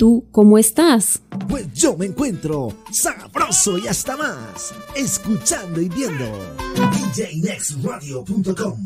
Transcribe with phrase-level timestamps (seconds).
[0.00, 1.20] ¿Y tú cómo estás?
[1.46, 6.24] Pues yo me encuentro sabroso y hasta más, escuchando y viendo
[7.14, 8.78] djnextradio.com.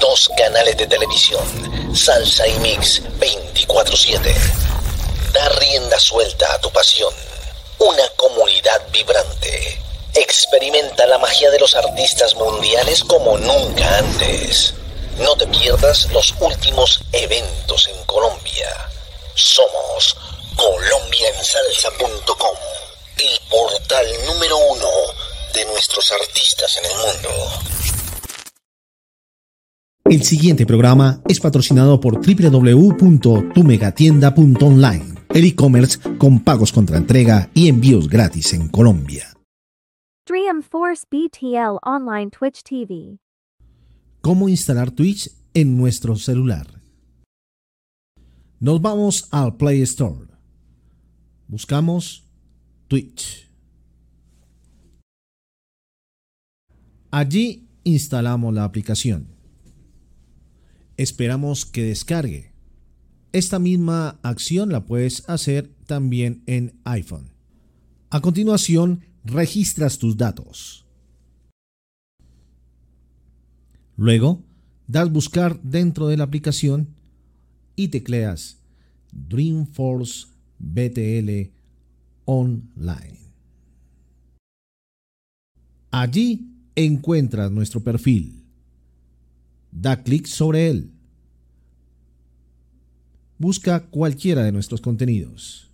[0.00, 1.42] Dos canales de televisión,
[1.92, 4.32] Salsa y Mix 24/7.
[5.34, 7.12] Da rienda suelta a tu pasión.
[7.80, 9.80] Una comunidad vibrante.
[10.14, 14.75] Experimenta la magia de los artistas mundiales como nunca antes.
[15.18, 18.68] No te pierdas los últimos eventos en Colombia.
[19.34, 20.14] Somos
[20.56, 22.56] colombiansalsa.com,
[23.18, 24.88] el portal número uno
[25.54, 27.30] de nuestros artistas en el mundo.
[30.04, 38.06] El siguiente programa es patrocinado por www.tumegatienda.online, el e-commerce con pagos contra entrega y envíos
[38.08, 39.32] gratis en Colombia.
[40.26, 43.18] Dreamforce BTL Online Twitch TV.
[44.26, 46.82] Cómo instalar Twitch en nuestro celular.
[48.58, 50.26] Nos vamos al Play Store.
[51.46, 52.24] Buscamos
[52.88, 53.48] Twitch.
[57.12, 59.28] Allí instalamos la aplicación.
[60.96, 62.52] Esperamos que descargue.
[63.30, 67.30] Esta misma acción la puedes hacer también en iPhone.
[68.10, 70.85] A continuación, registras tus datos.
[73.96, 74.42] Luego,
[74.86, 76.88] das buscar dentro de la aplicación
[77.76, 78.58] y tecleas
[79.10, 80.26] Dreamforce
[80.58, 81.50] BTL
[82.26, 83.18] Online.
[85.90, 88.44] Allí encuentras nuestro perfil.
[89.72, 90.90] Da clic sobre él.
[93.38, 95.70] Busca cualquiera de nuestros contenidos.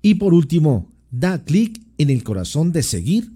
[0.00, 3.32] Y por último, da clic en el corazón de seguir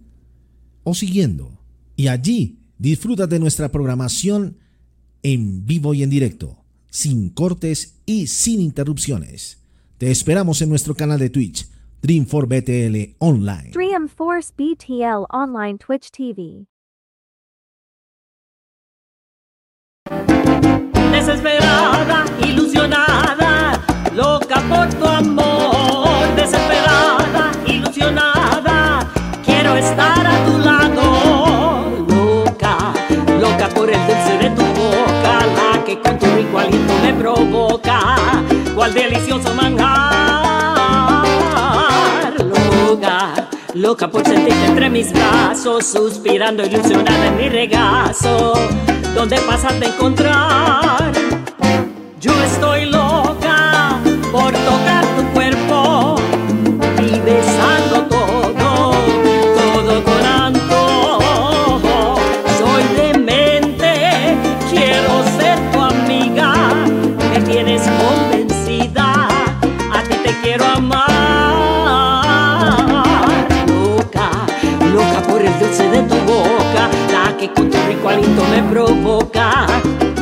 [0.84, 1.61] o siguiendo
[1.96, 4.58] y allí disfruta de nuestra programación
[5.22, 6.58] en vivo y en directo,
[6.90, 9.62] sin cortes y sin interrupciones.
[9.98, 11.68] Te esperamos en nuestro canal de Twitch,
[12.02, 13.70] Dream4BTL Online.
[13.72, 16.66] Dreamforce BTL Online Twitch TV.
[21.12, 23.80] Desesperada, ilusionada,
[24.12, 26.34] loca por tu amor.
[26.34, 29.08] Desesperada, ilusionada,
[29.44, 30.61] quiero estar a tu lado.
[33.82, 38.16] Por el dulce de tu boca, la que con tu rico aliento me provoca.
[38.76, 41.24] Cual delicioso manjar.
[42.86, 48.52] Loca, loca por sentirte entre mis brazos, suspirando ilusionada en mi regazo.
[49.16, 51.10] ¿Dónde pasas de encontrar?
[52.20, 53.98] Yo estoy loca
[54.30, 55.01] por tocar
[77.48, 79.66] tu rico aliento me provoca.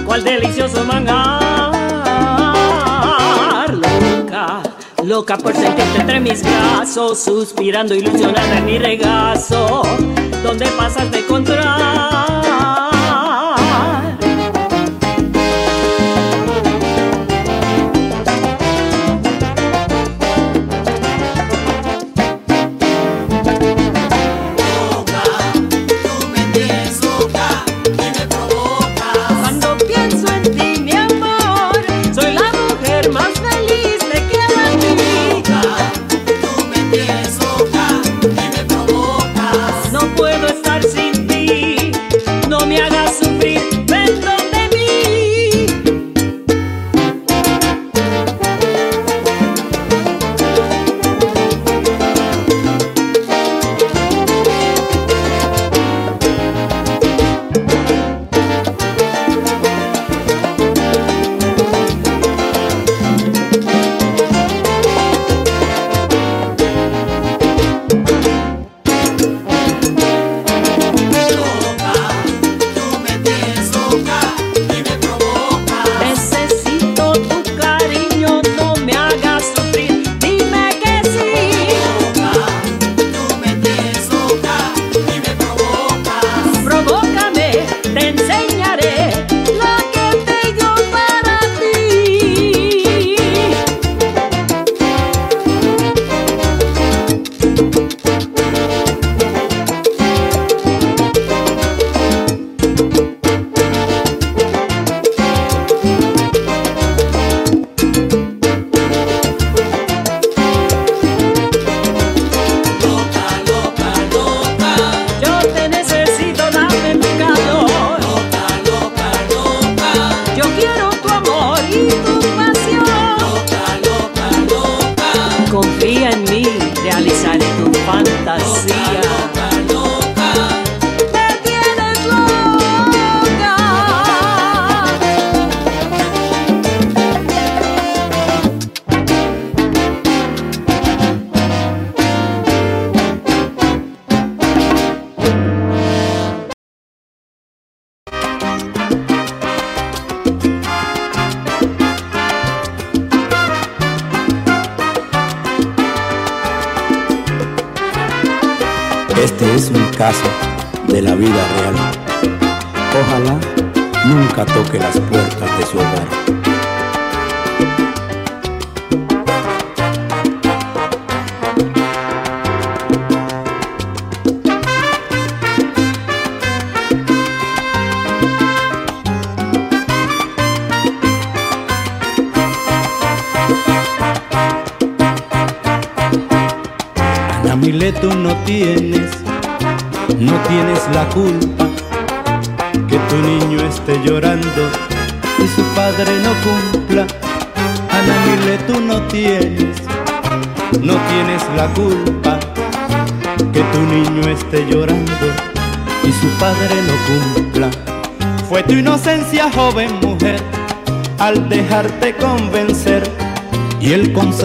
[0.06, 1.74] Cuál delicioso manjar,
[3.74, 4.62] loca,
[5.04, 9.82] loca por sentirte entre mis brazos, suspirando ilusionada en mi regazo,
[10.42, 12.39] donde pasas de encontrar.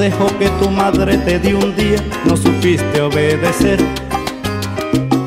[0.06, 3.80] Consejo que tu madre te dio un día no supiste obedecer.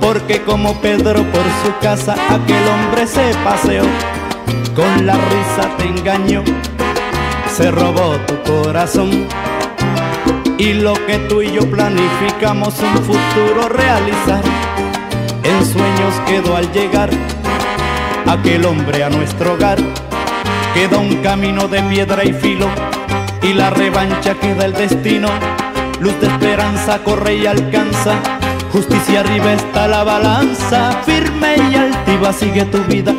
[0.00, 3.82] Porque como Pedro por su casa aquel hombre se paseó,
[4.76, 6.44] con la risa te engañó,
[7.56, 9.26] se robó tu corazón.
[10.58, 14.44] Y lo que tú y yo planificamos un futuro realizar,
[15.42, 17.10] en sueños quedó al llegar
[18.26, 19.78] aquel hombre a nuestro hogar.
[20.74, 22.68] Queda un camino de piedra y filo
[23.42, 25.28] y la revancha queda el destino.
[26.00, 28.14] Luz de esperanza corre y alcanza.
[28.72, 33.14] Justicia arriba está la balanza, firme y altiva sigue tu vida.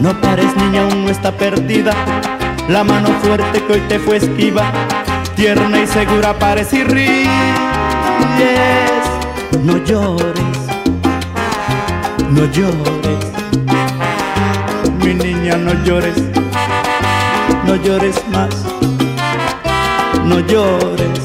[0.00, 1.92] No pares niña, aún no está perdida.
[2.68, 4.70] La mano fuerte que hoy te fue esquiva,
[5.36, 7.28] tierna y segura parece y ríes.
[9.64, 10.58] No llores,
[12.30, 13.24] no llores,
[15.02, 16.14] mi niña, no llores,
[17.66, 18.77] no llores más
[20.28, 21.20] no llores,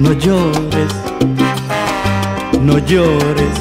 [0.00, 0.92] no llores,
[2.62, 3.54] no llores,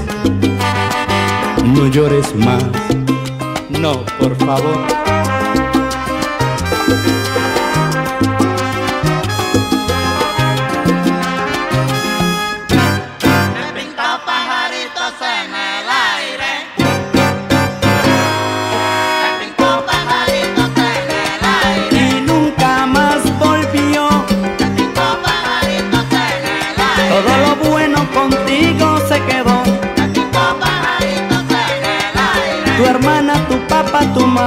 [1.66, 2.64] no llores más,
[3.82, 5.05] no, por favor.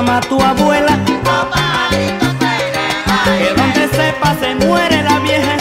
[0.03, 0.97] Mamá, tu abuela.
[3.39, 5.57] Que donde sepa se muere la vieja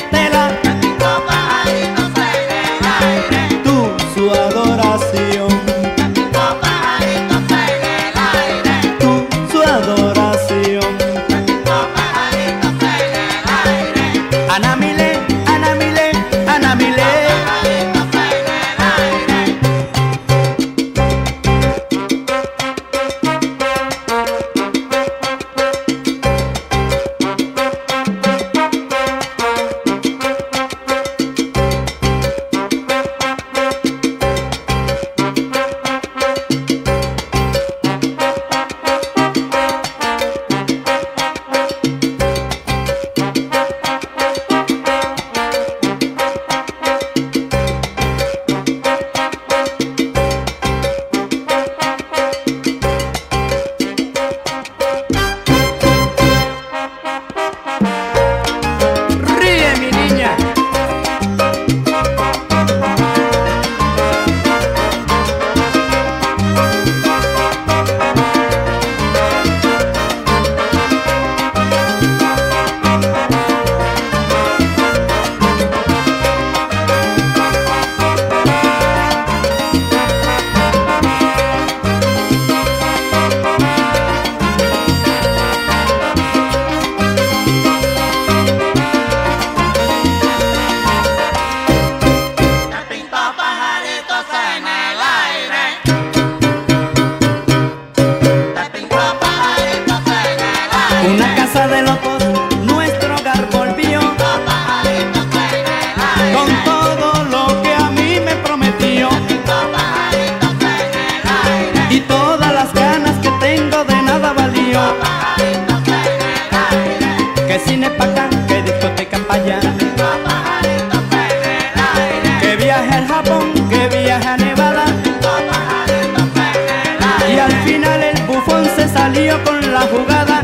[127.67, 130.41] Al final el bufón se salió con la jugada.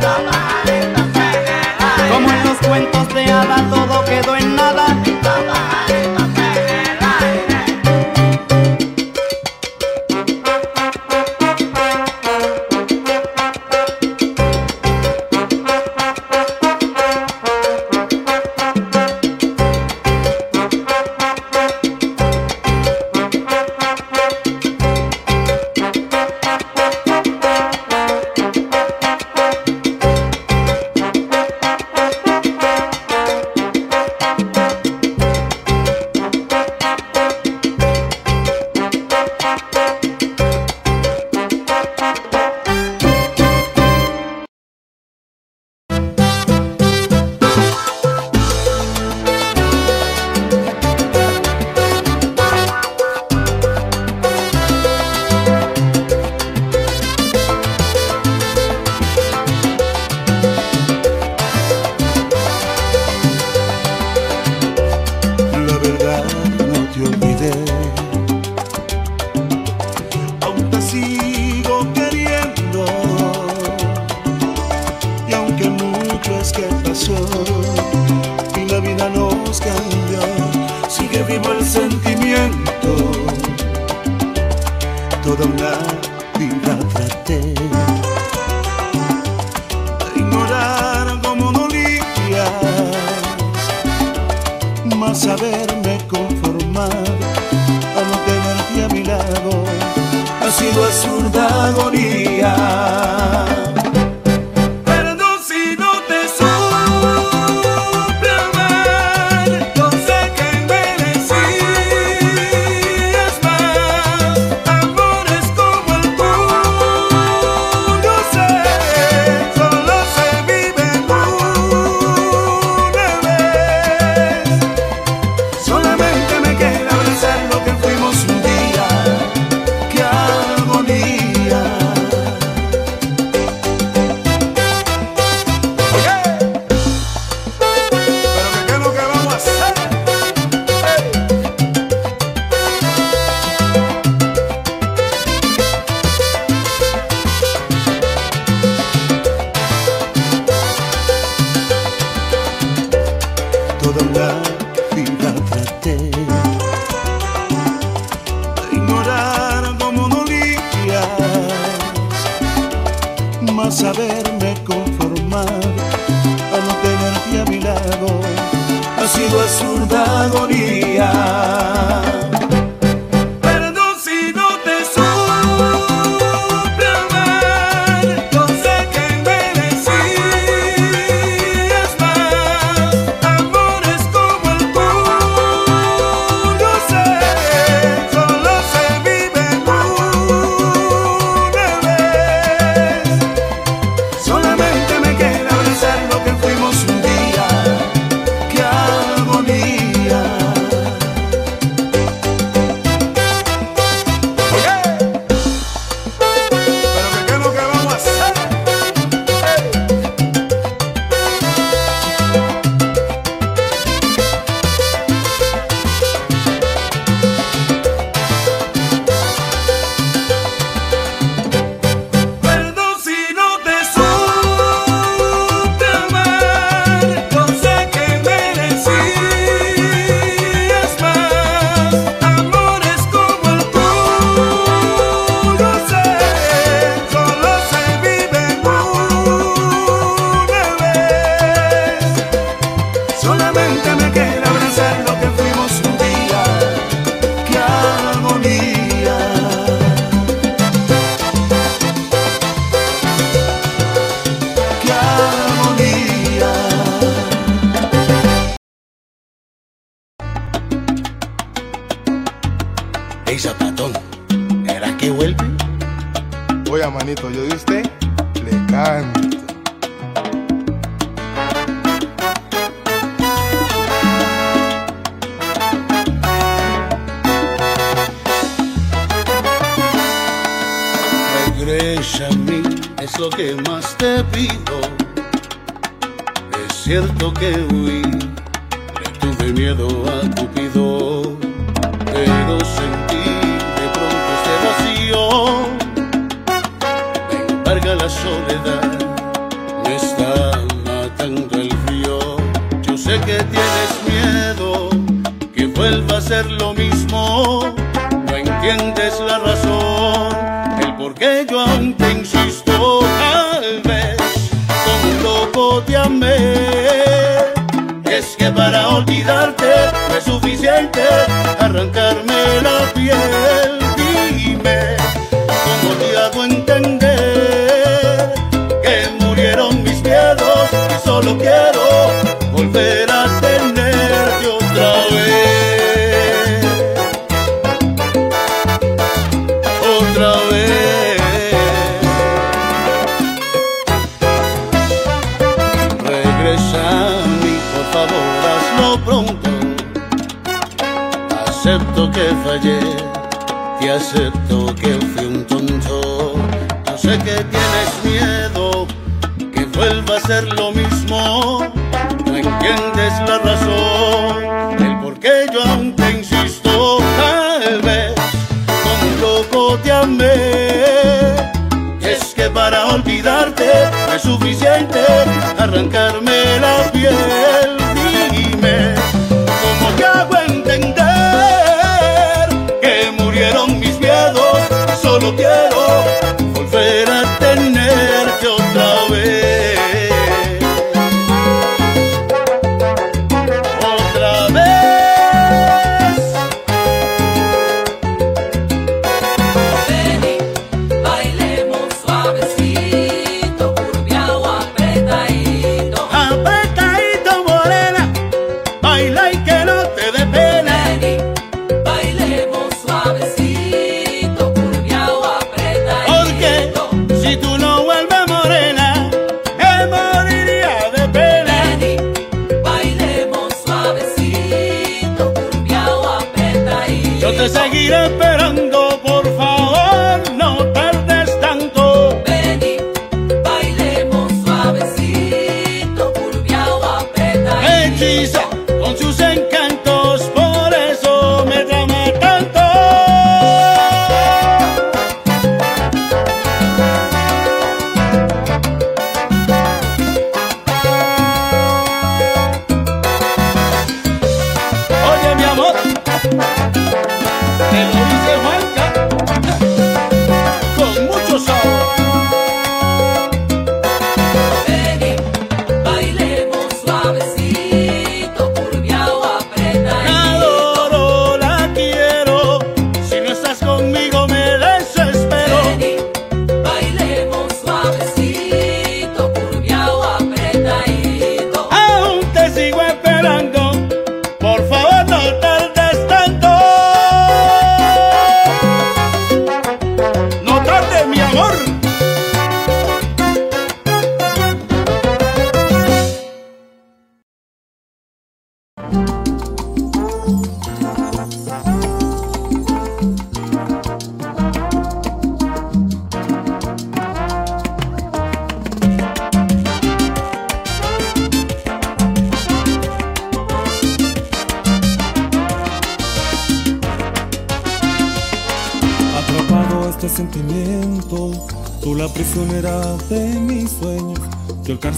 [2.12, 4.88] Como en los cuentos de hada todo quedó en nada.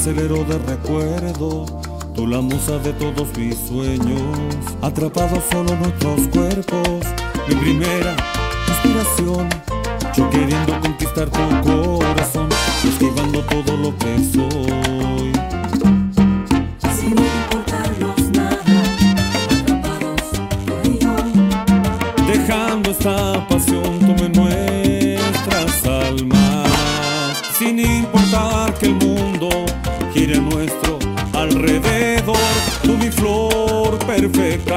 [0.05, 1.65] acelero de recuerdo,
[2.13, 4.21] tú la musa de todos mis sueños,
[4.83, 6.99] atrapados solo nuestros cuerpos,
[7.47, 8.15] mi primera
[8.67, 9.49] inspiración,
[10.15, 12.49] yo queriendo conquistar tu corazón,
[12.87, 14.84] esquivando todo lo que soy.
[34.35, 34.74] perfecta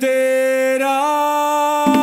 [0.00, 1.99] entera.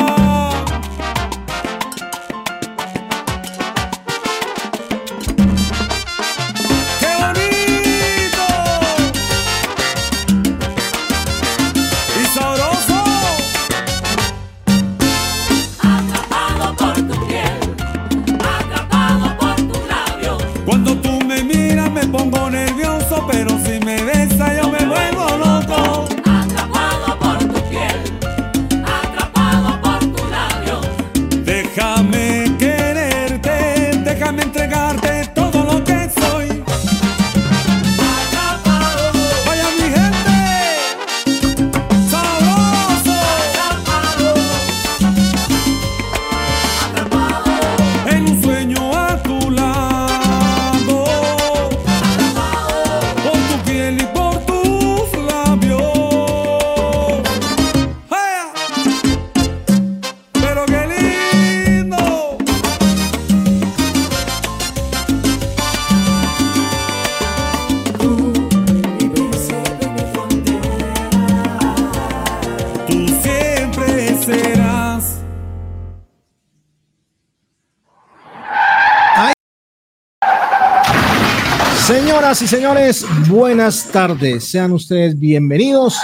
[82.48, 84.44] Señores, buenas tardes.
[84.44, 85.98] Sean ustedes bienvenidos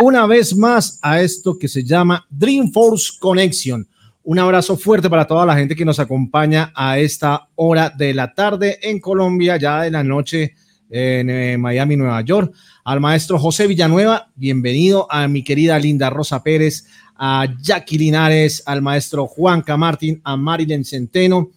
[0.00, 3.86] una vez más a esto que se llama Dreamforce Connection.
[4.24, 8.34] Un abrazo fuerte para toda la gente que nos acompaña a esta hora de la
[8.34, 10.54] tarde en Colombia, ya de la noche
[10.90, 12.52] en eh, Miami, Nueva York.
[12.82, 15.06] Al maestro José Villanueva, bienvenido.
[15.08, 20.84] A mi querida Linda Rosa Pérez, a Jackie Linares, al maestro Juan Camartín, a Marilyn
[20.84, 21.50] Centeno.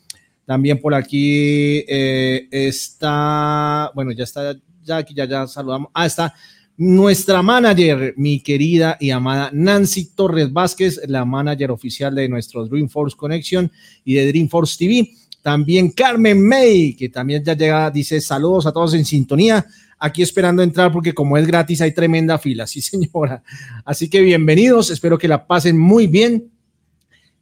[0.49, 5.91] También por aquí eh, está, bueno, ya está Jackie, ya, ya saludamos.
[5.93, 6.33] Ah, está
[6.75, 13.15] nuestra manager, mi querida y amada Nancy Torres Vázquez, la manager oficial de nuestro Dreamforce
[13.15, 13.71] Connection
[14.03, 15.12] y de Dreamforce TV.
[15.43, 19.63] También Carmen May, que también ya llega, dice saludos a todos en sintonía.
[19.99, 23.43] Aquí esperando entrar porque como es gratis hay tremenda fila, sí señora.
[23.85, 26.49] Así que bienvenidos, espero que la pasen muy bien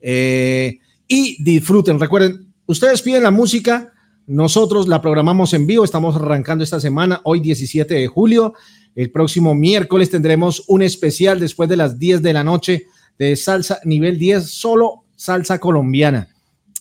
[0.01, 1.97] eh, y disfruten.
[1.97, 3.93] Recuerden, ustedes piden la música,
[4.27, 8.53] nosotros la programamos en vivo, estamos arrancando esta semana, hoy 17 de julio.
[8.93, 13.80] El próximo miércoles tendremos un especial después de las 10 de la noche de salsa
[13.86, 16.27] nivel 10, solo salsa colombiana.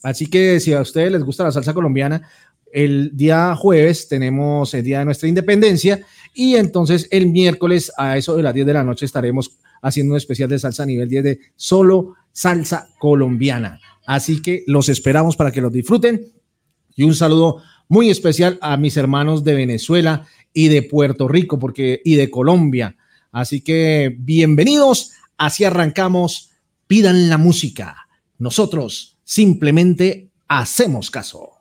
[0.02, 2.28] Así que si a ustedes les gusta la salsa colombiana,
[2.72, 8.36] el día jueves tenemos el día de nuestra independencia y entonces el miércoles a eso
[8.36, 11.40] de las 10 de la noche estaremos haciendo un especial de salsa nivel 10 de
[11.54, 13.80] solo salsa colombiana.
[14.06, 16.32] Así que los esperamos para que los disfruten
[16.94, 22.00] y un saludo muy especial a mis hermanos de Venezuela y de Puerto Rico porque,
[22.04, 22.96] y de Colombia.
[23.32, 26.50] Así que bienvenidos, así arrancamos,
[26.86, 28.08] pidan la música.
[28.38, 31.55] Nosotros simplemente hacemos caso.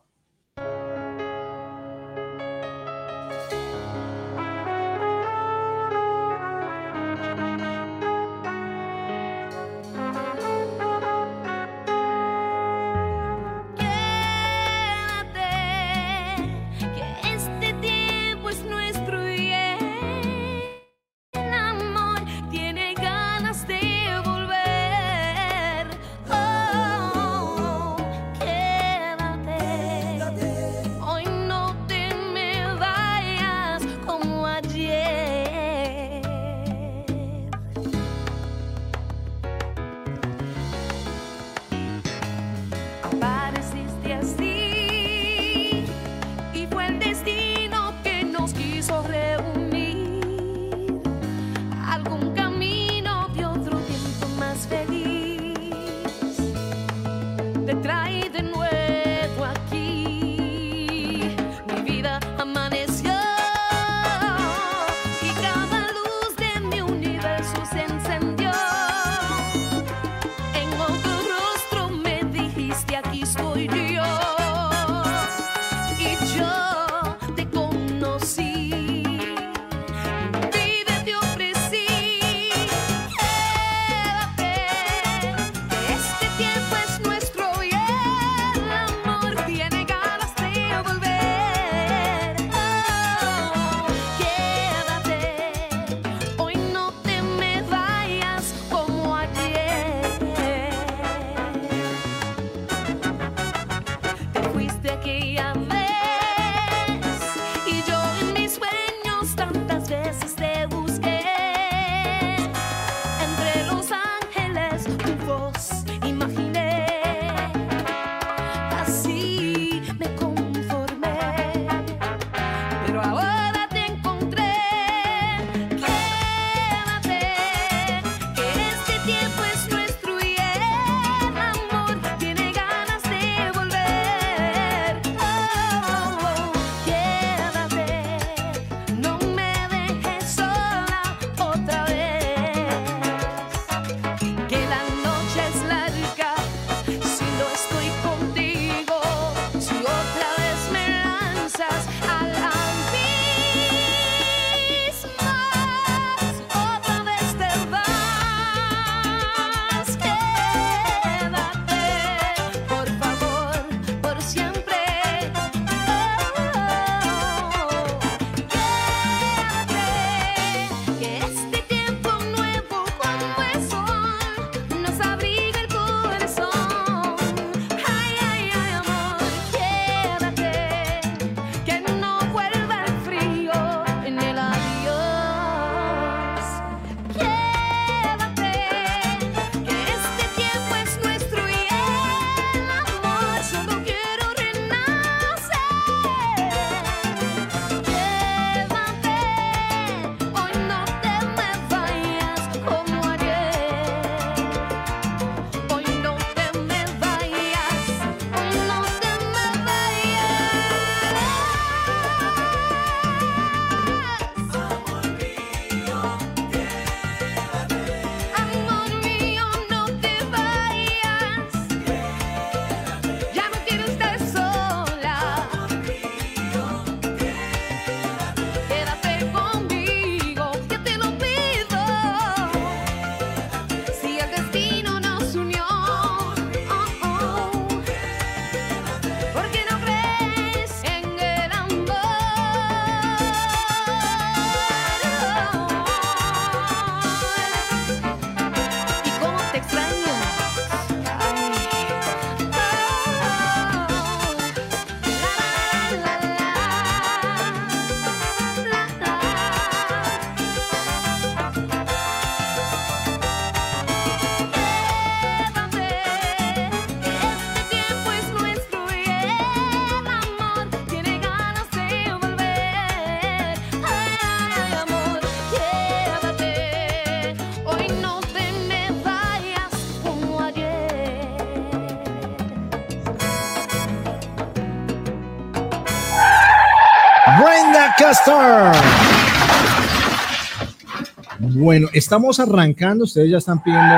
[291.39, 293.03] Bueno, estamos arrancando.
[293.03, 293.95] Ustedes ya están pidiendo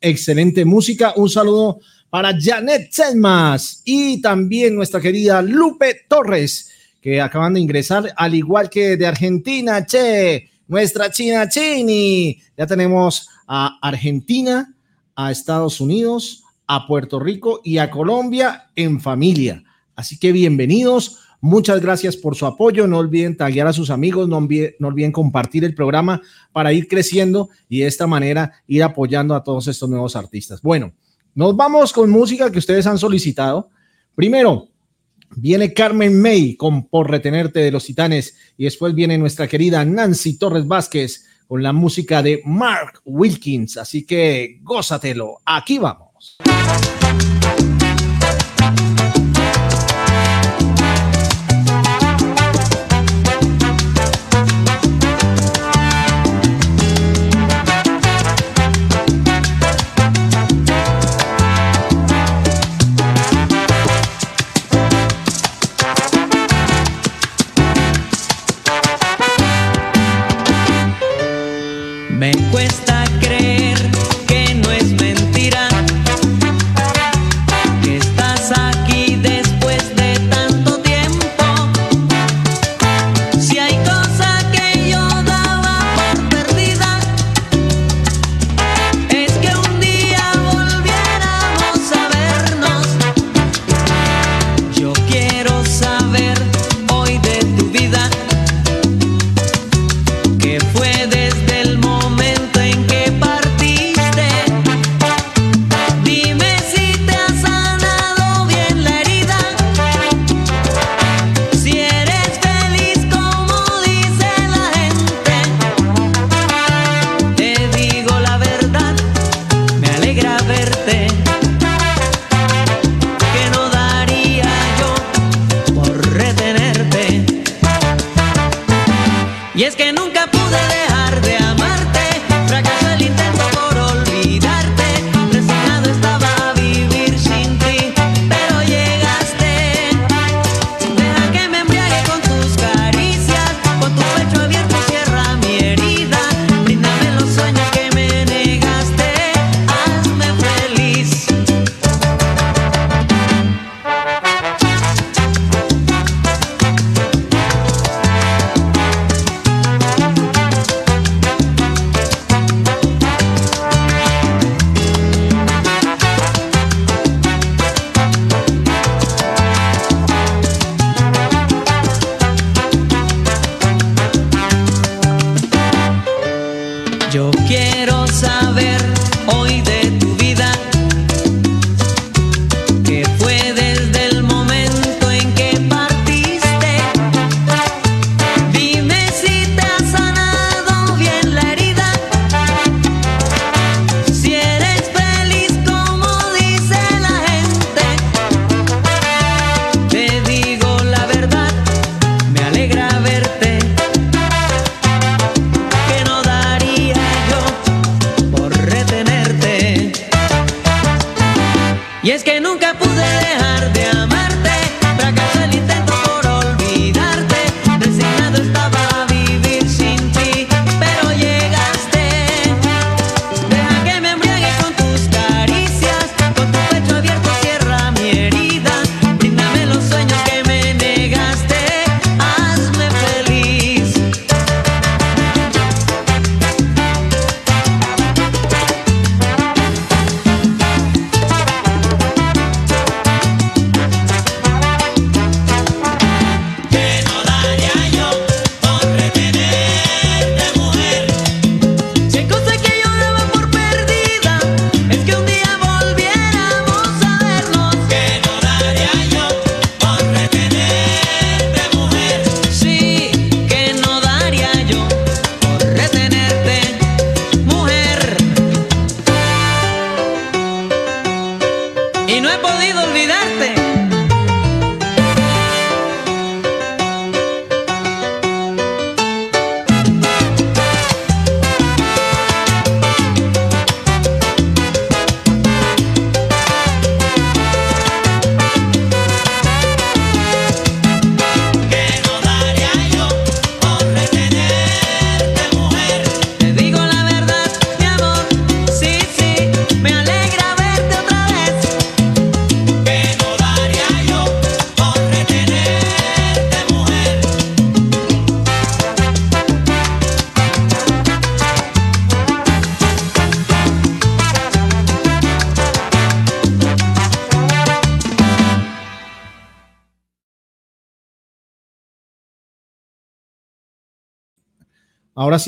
[0.00, 1.14] excelente música.
[1.16, 8.12] Un saludo para Janet Selmas y también nuestra querida Lupe Torres, que acaban de ingresar,
[8.16, 12.38] al igual que de Argentina, che, nuestra China Chini.
[12.56, 14.74] Ya tenemos a Argentina,
[15.14, 19.62] a Estados Unidos, a Puerto Rico y a Colombia en familia.
[19.94, 21.25] Así que bienvenidos.
[21.46, 22.88] Muchas gracias por su apoyo.
[22.88, 27.82] No olviden taguear a sus amigos, no olviden, compartir el programa para ir creciendo y
[27.82, 30.60] de esta manera ir apoyando a todos estos nuevos artistas.
[30.60, 30.92] Bueno,
[31.36, 33.70] nos vamos con música que ustedes han solicitado.
[34.16, 34.70] Primero,
[35.36, 40.38] viene Carmen May con Por Retenerte de los Titanes y después viene nuestra querida Nancy
[40.38, 43.76] Torres Vázquez con la música de Mark Wilkins.
[43.76, 45.36] Así que gózatelo.
[45.44, 46.38] Aquí vamos.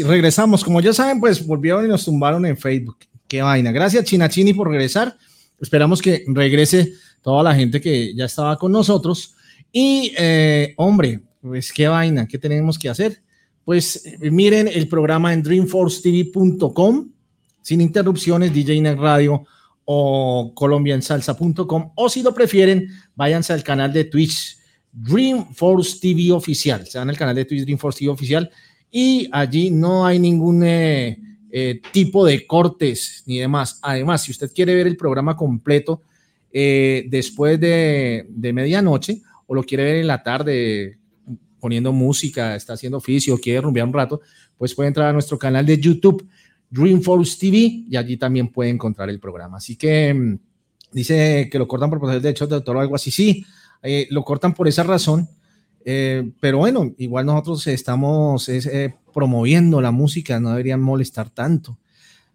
[0.06, 0.64] Regresamos.
[0.64, 2.98] Como ya saben, pues volvieron y nos tumbaron en Facebook.
[3.26, 3.72] Qué vaina.
[3.72, 5.16] Gracias, Chinachini, por regresar.
[5.60, 6.92] Esperamos que regrese
[7.22, 9.34] toda la gente que ya estaba con nosotros.
[9.72, 13.22] Y, eh, hombre, pues qué vaina, ¿qué tenemos que hacer?
[13.64, 17.10] Pues miren el programa en dreamforcetv.com,
[17.60, 19.44] sin interrupciones, DJ Net Radio
[19.84, 24.58] o colombiansalsa.com, o si lo prefieren, váyanse al canal de Twitch,
[24.92, 26.86] Dreamforce TV Oficial.
[26.86, 28.50] Se van al canal de Twitch, Dreamforce TV Oficial,
[28.90, 31.18] y allí no hay ningún eh,
[31.50, 33.78] eh, tipo de cortes ni demás.
[33.82, 36.02] Además, si usted quiere ver el programa completo
[36.50, 40.98] eh, después de, medianoche o lo quiere ver en la tarde
[41.60, 44.20] poniendo música, está haciendo oficio, quiere rumbear un rato,
[44.56, 46.26] pues puede entrar a nuestro canal de YouTube,
[46.70, 49.56] Dreamforce TV, y allí también puede encontrar el programa.
[49.56, 50.38] Así que mm,
[50.92, 53.10] dice que lo cortan por proceso de hecho de autor o algo así.
[53.10, 53.44] Sí,
[54.10, 55.28] lo cortan por esa razón.
[55.90, 61.78] Eh, pero bueno, igual nosotros estamos eh, promoviendo la música, no deberían molestar tanto.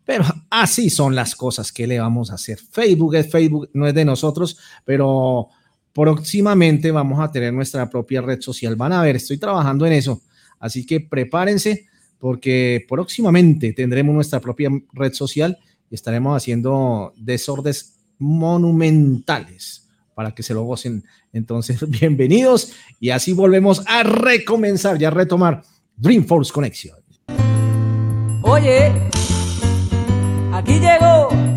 [0.04, 2.58] Pero así son las cosas que le vamos a hacer.
[2.58, 5.50] Facebook es Facebook, no es de nosotros, pero
[5.94, 8.76] próximamente vamos a tener nuestra propia red social.
[8.76, 10.24] Van a ver, estoy trabajando en eso.
[10.60, 11.86] Así que prepárense
[12.18, 15.60] porque próximamente tendremos nuestra propia red social
[15.92, 19.83] y estaremos haciendo desórdenes monumentales
[20.14, 21.04] para que se lo gocen.
[21.32, 25.64] Entonces, bienvenidos y así volvemos a recomenzar y a retomar
[25.98, 26.98] Dreamforce Connection.
[28.44, 28.92] Oye,
[30.52, 31.53] aquí llegó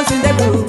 [0.00, 0.59] canción de blues.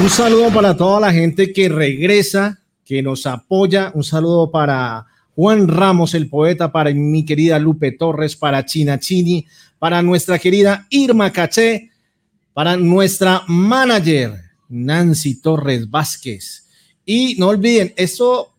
[0.00, 3.92] Un saludo para toda la gente que regresa, que nos apoya.
[3.94, 9.46] Un saludo para Juan Ramos, el poeta, para mi querida Lupe Torres, para China Chini,
[9.78, 11.90] para nuestra querida Irma Caché,
[12.54, 14.40] para nuestra manager
[14.70, 16.66] Nancy Torres Vázquez.
[17.04, 18.54] Y no olviden, esto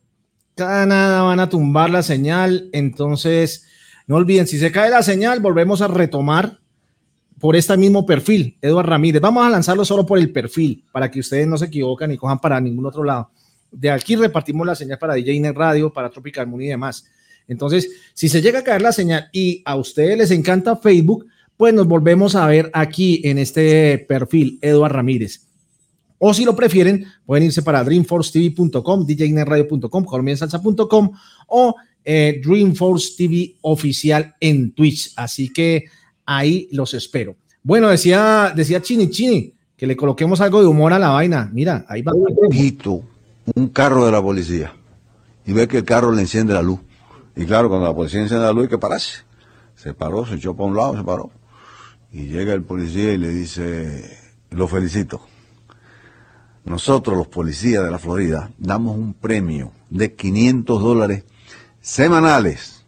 [0.53, 3.65] cada nada van a tumbar la señal, entonces
[4.05, 6.60] no olviden, si se cae la señal, volvemos a retomar
[7.41, 9.19] por este mismo perfil, Eduardo Ramírez.
[9.19, 12.39] Vamos a lanzarlo solo por el perfil, para que ustedes no se equivocan y cojan
[12.39, 13.31] para ningún otro lado.
[13.71, 17.03] De aquí repartimos la señal para DJ Net Radio, para Tropical Moon y demás.
[17.47, 21.25] Entonces, si se llega a caer la señal y a ustedes les encanta Facebook,
[21.57, 25.47] pues nos volvemos a ver aquí en este perfil, Eduardo Ramírez.
[26.19, 31.11] O si lo prefieren, pueden irse para dreamforcetv.com, djnetradio.com, colombiansalsa.com
[31.47, 31.75] o
[32.05, 35.13] eh, Dreamforce TV oficial en Twitch.
[35.15, 35.85] Así que
[36.25, 37.35] ahí los espero.
[37.63, 41.49] Bueno, decía, decía Chini Chini que le coloquemos algo de humor a la vaina.
[41.51, 42.13] Mira, ahí va.
[42.49, 43.03] Visto
[43.55, 44.73] un carro de la policía
[45.45, 46.79] y ve que el carro le enciende la luz.
[47.35, 49.23] Y claro, cuando la policía enciende la luz hay que pararse.
[49.75, 51.31] Se paró, se echó para un lado, se paró.
[52.11, 54.17] Y llega el policía y le dice,
[54.51, 55.21] lo felicito.
[56.63, 61.23] Nosotros los policías de la Florida damos un premio de 500 dólares
[61.79, 62.85] semanales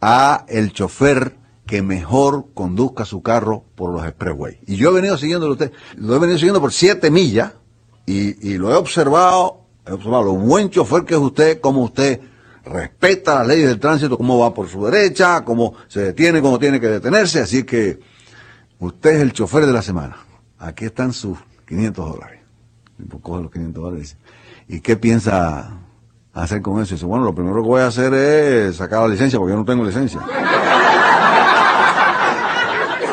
[0.00, 4.58] a el chofer que mejor conduzca su carro por los expressways.
[4.66, 7.52] Y yo he venido siguiéndolo usted, lo he venido siguiendo por siete millas
[8.06, 12.20] y, y lo he observado, he observado lo buen chofer que es usted, cómo usted
[12.64, 16.80] respeta las leyes del tránsito, cómo va por su derecha, cómo se detiene, cómo tiene
[16.80, 17.40] que detenerse.
[17.40, 18.00] Así que
[18.78, 20.16] usted es el chofer de la semana.
[20.58, 22.40] Aquí están sus 500 dólares.
[23.08, 24.16] Pues coge los 500 dólares.
[24.68, 25.78] ¿Y qué piensa
[26.32, 26.94] hacer con eso?
[26.94, 29.64] Dice, bueno, lo primero que voy a hacer es sacar la licencia, porque yo no
[29.64, 30.20] tengo licencia.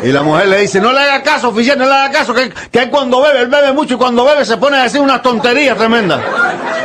[0.04, 2.52] Y la mujer le dice, no le haga caso, oficial, no le haga caso, que,
[2.72, 5.78] que cuando bebe, él bebe mucho y cuando bebe se pone a decir unas tonterías
[5.78, 6.22] tremendas.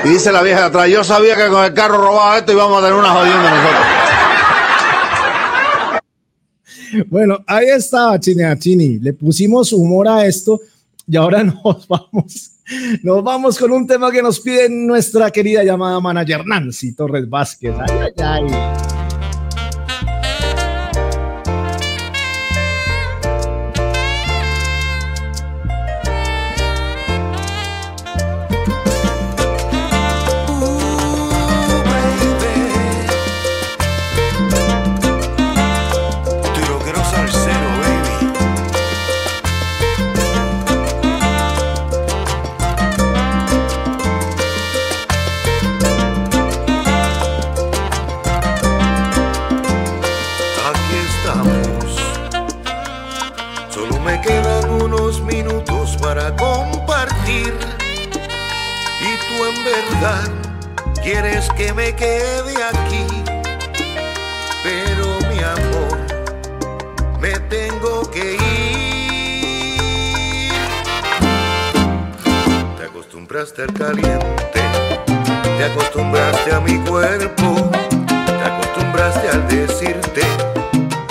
[0.04, 2.78] Y dice la vieja de atrás, yo sabía que con el carro robado esto íbamos
[2.78, 4.06] a tener una jodienda nosotros.
[7.08, 8.98] Bueno, ahí estaba Chini.
[8.98, 10.60] Le pusimos humor a esto
[11.06, 12.52] y ahora nos vamos.
[13.02, 17.74] Nos vamos con un tema que nos pide nuestra querida llamada manager Nancy Torres Vázquez.
[17.78, 19.05] Ay, ay, ay.
[73.64, 74.60] Caliente,
[75.56, 77.70] te acostumbraste a mi cuerpo,
[78.26, 80.20] te acostumbraste al decirte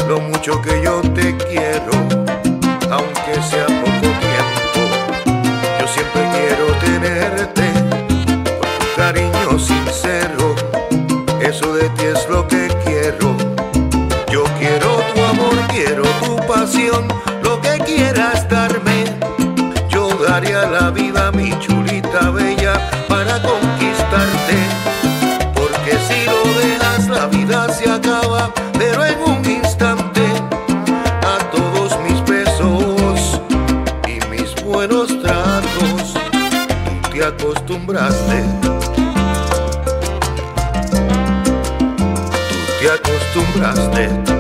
[0.08, 1.92] lo mucho que yo te quiero,
[2.92, 4.82] aunque sea poco tiempo.
[5.80, 7.64] Yo siempre quiero tenerte
[8.60, 10.56] por tu cariño sincero.
[11.42, 13.36] Eso de ti es lo que quiero.
[14.32, 17.08] Yo quiero tu amor, quiero tu pasión,
[17.42, 19.15] lo que quieras darme.
[20.36, 22.74] La vida, mi chulita bella,
[23.08, 24.58] para conquistarte.
[25.54, 30.26] Porque si lo dejas, la vida se acaba, pero en un instante.
[31.24, 33.40] A todos mis besos
[34.10, 38.44] y mis buenos tratos, tú te acostumbraste.
[42.50, 44.35] Tú te acostumbraste.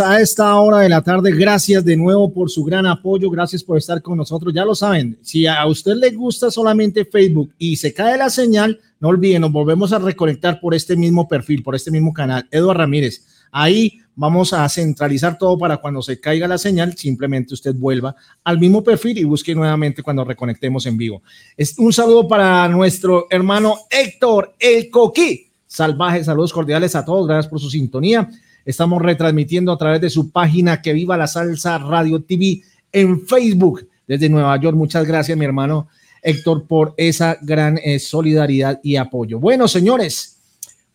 [0.00, 3.78] A esta hora de la tarde, gracias de nuevo por su gran apoyo, gracias por
[3.78, 4.52] estar con nosotros.
[4.52, 8.80] Ya lo saben, si a usted le gusta solamente Facebook y se cae la señal,
[8.98, 12.80] no olviden, nos volvemos a reconectar por este mismo perfil, por este mismo canal, Eduardo
[12.80, 13.26] Ramírez.
[13.52, 18.58] Ahí vamos a centralizar todo para cuando se caiga la señal, simplemente usted vuelva al
[18.58, 21.22] mismo perfil y busque nuevamente cuando reconectemos en vivo.
[21.56, 26.22] Es un saludo para nuestro hermano Héctor El Coquí salvaje.
[26.22, 27.26] Saludos cordiales a todos.
[27.26, 28.28] Gracias por su sintonía.
[28.64, 32.62] Estamos retransmitiendo a través de su página Que Viva la Salsa Radio TV
[32.92, 34.76] en Facebook desde Nueva York.
[34.76, 35.88] Muchas gracias, mi hermano
[36.22, 39.38] Héctor, por esa gran eh, solidaridad y apoyo.
[39.38, 40.38] Bueno, señores,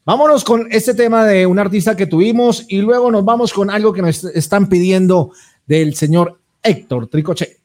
[0.03, 3.93] vámonos con este tema de un artista que tuvimos y luego nos vamos con algo
[3.93, 5.32] que nos están pidiendo
[5.67, 7.57] del señor Héctor Tricoche.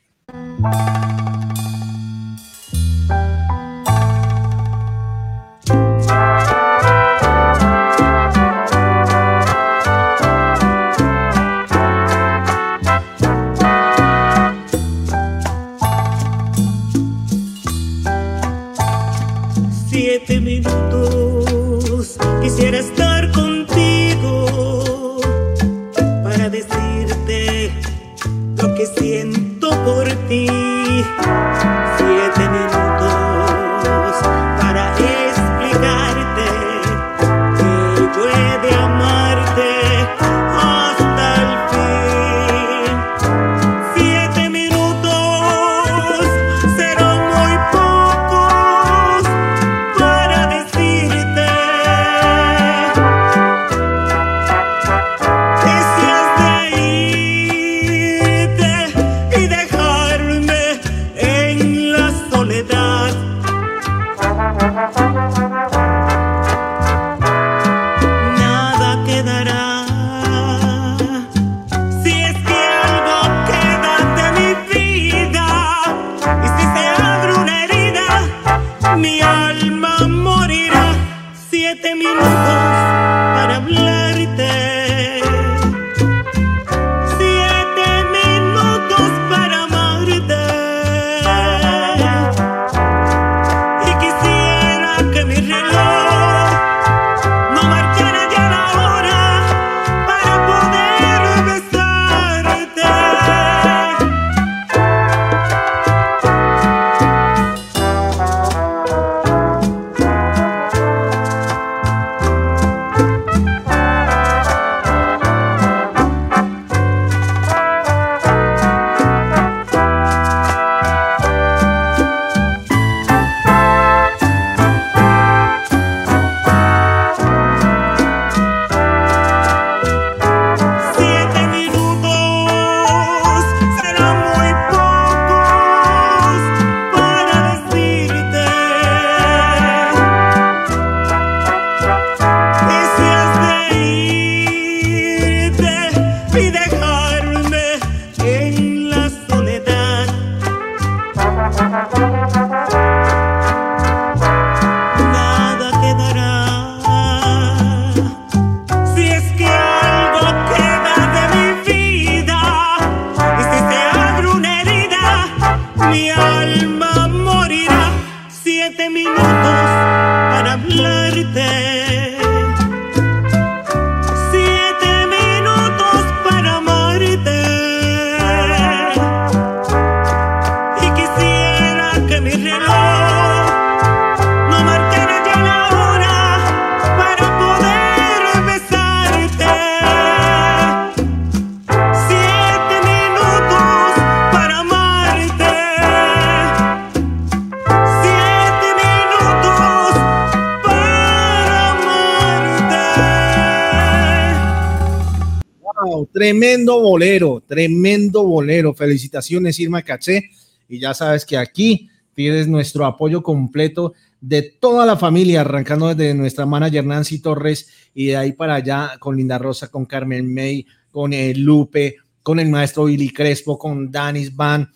[206.24, 208.72] Tremendo bolero, tremendo bolero.
[208.72, 210.30] Felicitaciones, Irma Caché.
[210.66, 216.14] Y ya sabes que aquí tienes nuestro apoyo completo de toda la familia, arrancando desde
[216.14, 220.64] nuestra manager Nancy Torres y de ahí para allá con Linda Rosa, con Carmen May,
[220.90, 224.70] con el Lupe, con el maestro Billy Crespo, con Danis Van,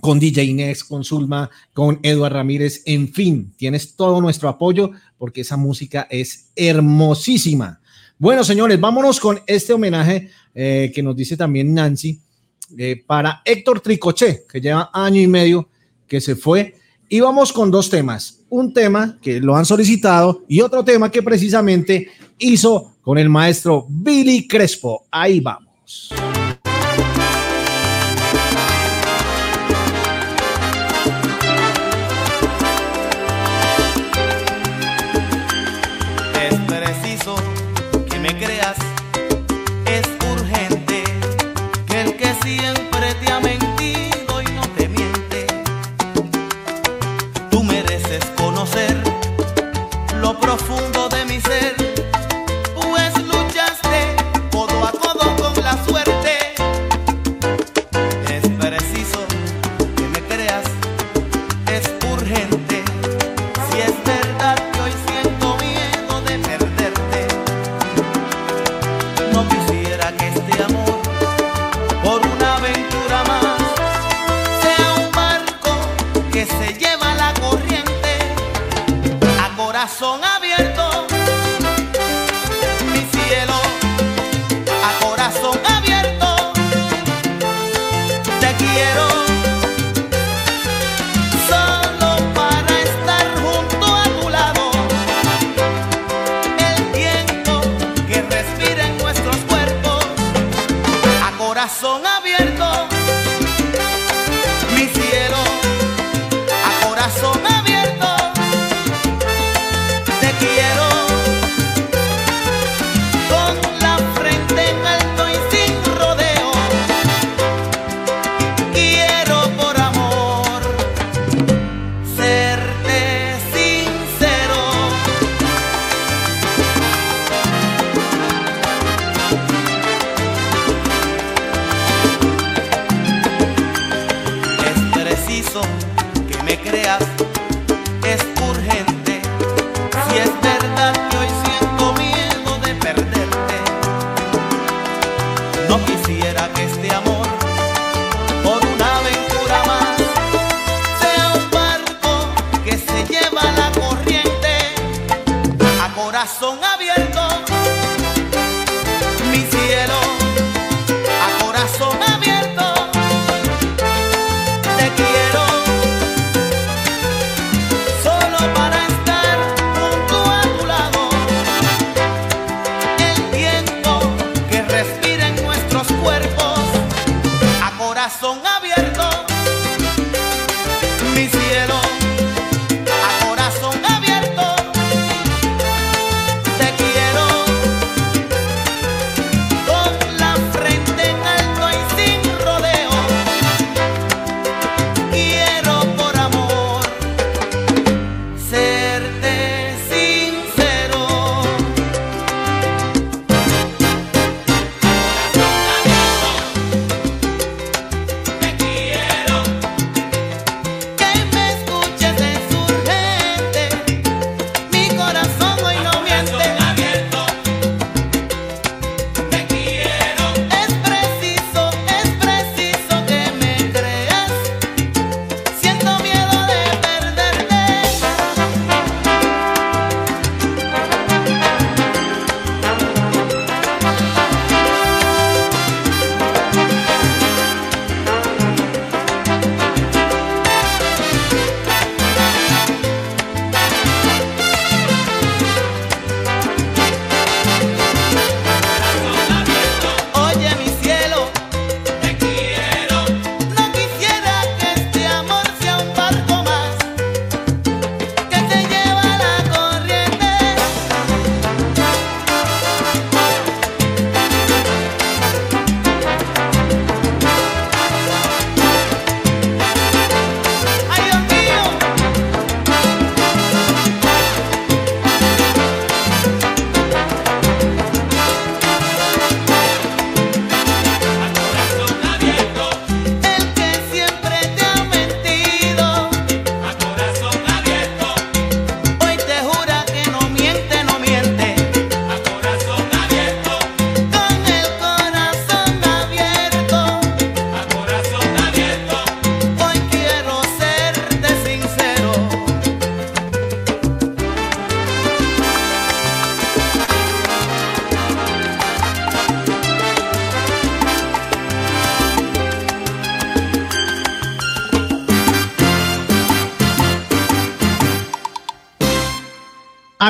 [0.00, 5.42] con DJ Nex, con Zulma, con Eduard Ramírez, en fin, tienes todo nuestro apoyo porque
[5.42, 7.80] esa música es hermosísima.
[8.20, 12.20] Bueno, señores, vámonos con este homenaje eh, que nos dice también Nancy
[12.76, 15.70] eh, para Héctor Tricoché, que lleva año y medio
[16.06, 16.74] que se fue.
[17.08, 18.40] Y vamos con dos temas.
[18.50, 23.86] un tema que lo han solicitado y otro tema que precisamente hizo con el maestro
[23.88, 25.06] Billy Crespo.
[25.10, 26.12] Ahí vamos.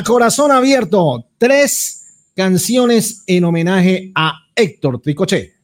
[0.02, 5.59] Corazón abierto, tres canciones en homenaje a Héctor Tricoche.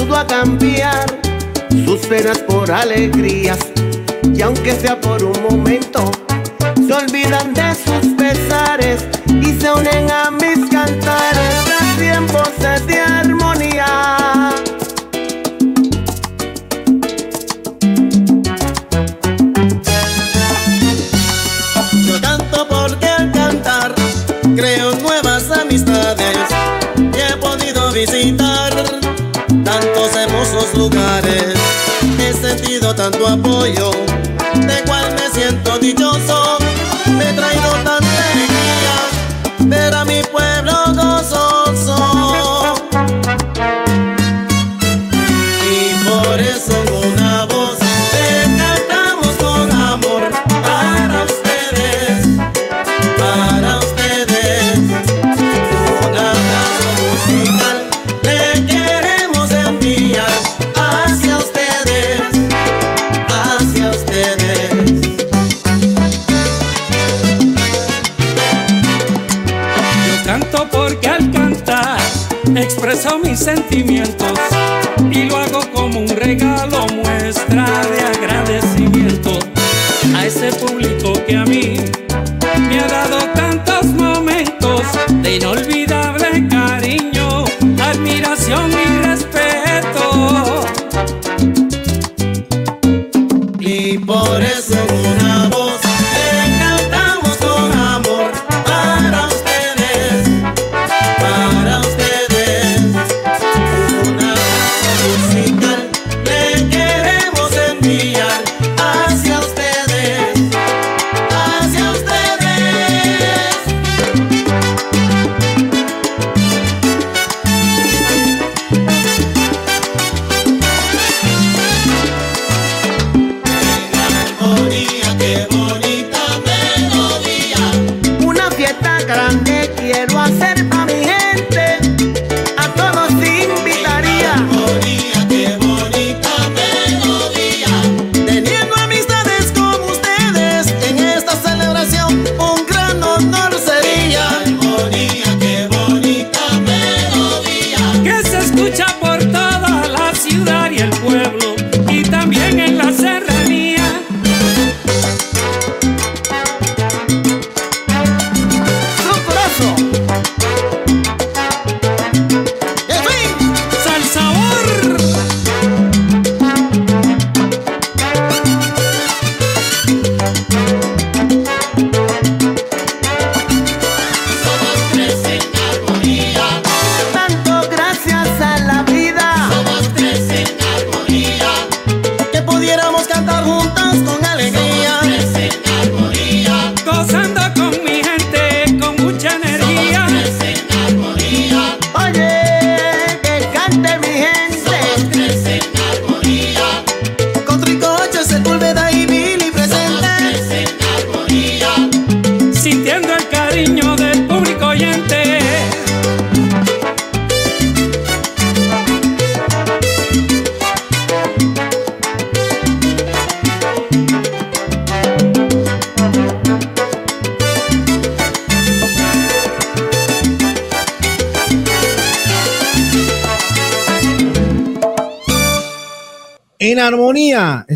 [0.00, 1.06] ayudó a cambiar
[1.84, 3.58] sus penas por alegrías.
[4.34, 6.10] Y aunque sea por un momento,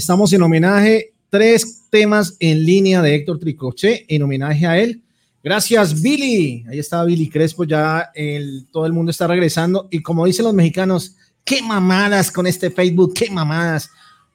[0.04, 5.02] estamos en homenaje, tres temas en línea de Héctor Tricoche en homenaje a él.
[5.42, 6.62] Gracias, Billy.
[6.68, 9.88] Ahí está Billy Crespo, ya el, todo el mundo está regresando.
[9.90, 13.88] Y como dicen los mexicanos, qué mamadas con este Facebook, qué mamadas.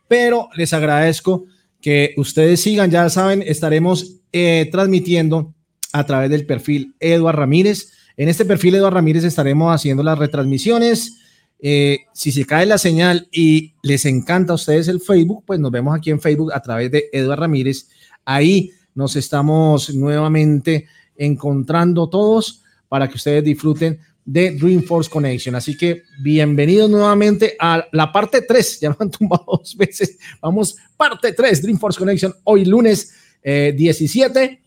[0.08, 1.46] Pero les agradezco
[1.80, 5.54] que ustedes sigan, ya saben, estaremos eh, transmitiendo
[5.94, 7.92] a través del perfil Eduard Ramírez.
[8.18, 11.20] En este perfil Eduard Ramírez estaremos haciendo las retransmisiones,
[11.62, 15.72] eh, si se cae la señal y les encanta a ustedes el Facebook, pues nos
[15.72, 17.88] vemos aquí en Facebook a través de Eduard Ramírez.
[18.26, 25.56] Ahí nos estamos nuevamente encontrando todos para que ustedes disfruten de Dreamforce Connection.
[25.56, 28.80] Así que bienvenidos nuevamente a la parte 3.
[28.82, 30.18] Ya me han tumbado dos veces.
[30.42, 34.62] Vamos, parte 3, Dreamforce Connection, hoy lunes eh, 17.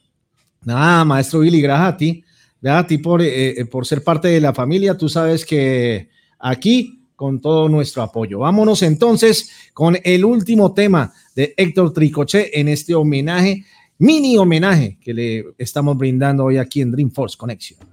[0.64, 2.24] Nada, maestro Billy, gracias a ti.
[2.60, 4.96] Gracias a ti por, eh, eh, por ser parte de la familia.
[4.96, 6.08] Tú sabes que
[6.42, 8.40] aquí con todo nuestro apoyo.
[8.40, 13.64] Vámonos entonces con el último tema de Héctor Tricoche en este homenaje,
[13.98, 17.91] mini homenaje que le estamos brindando hoy aquí en Dreamforce Connection.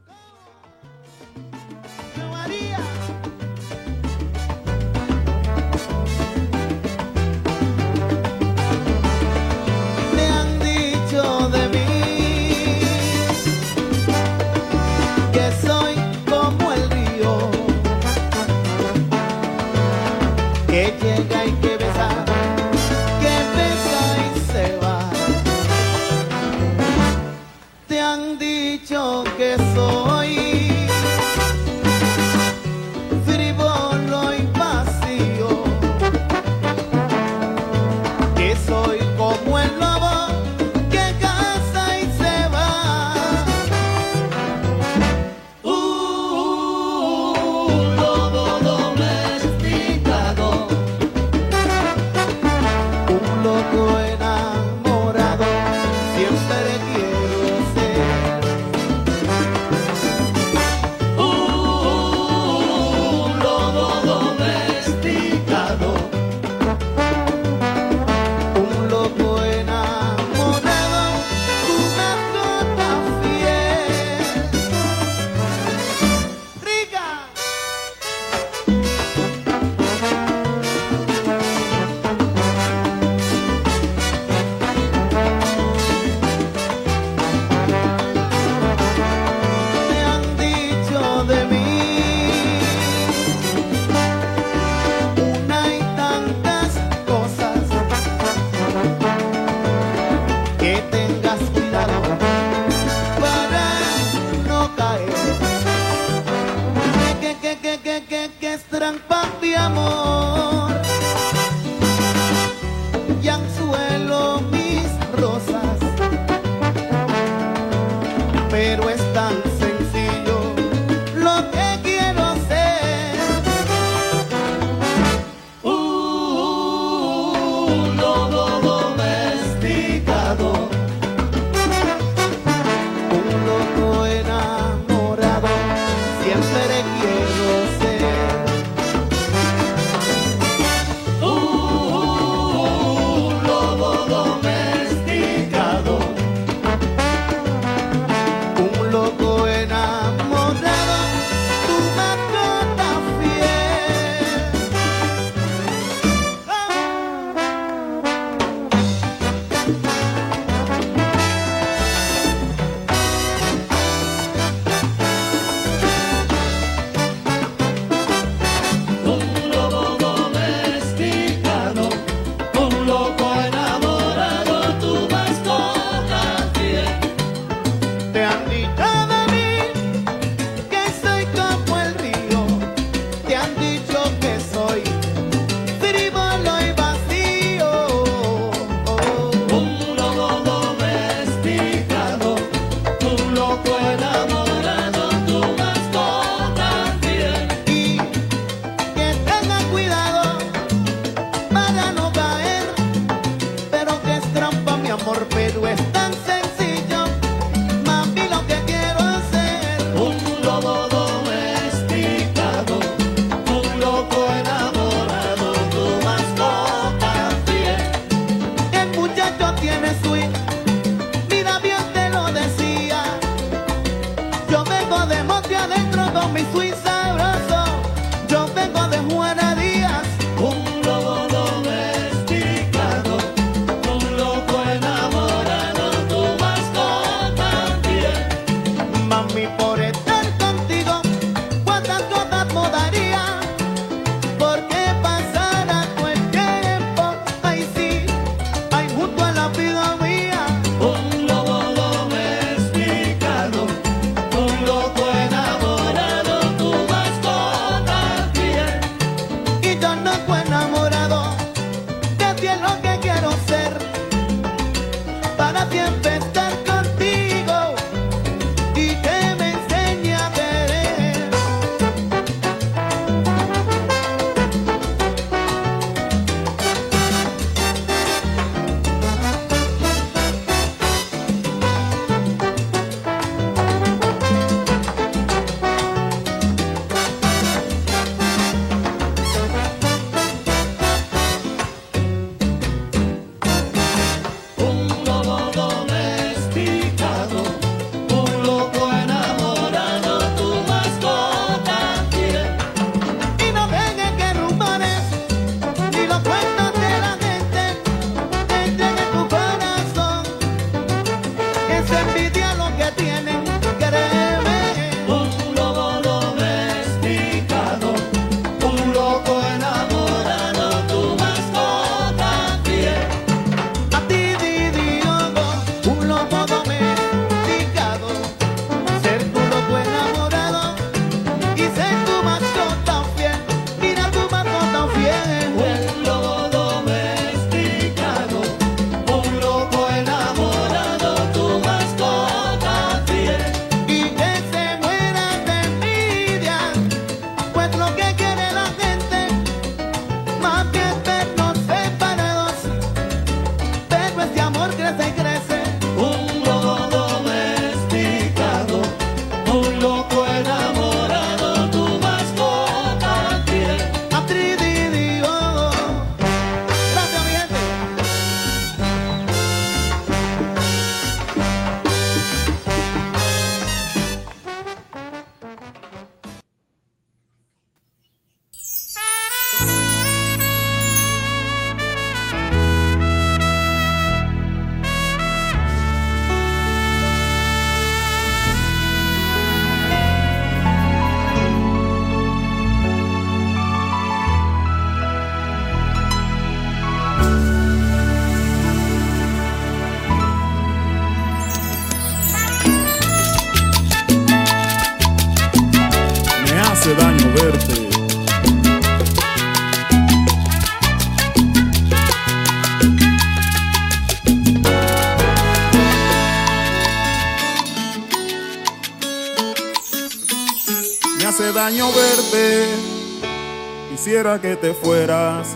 [424.09, 425.49] Quisiera que te fueras.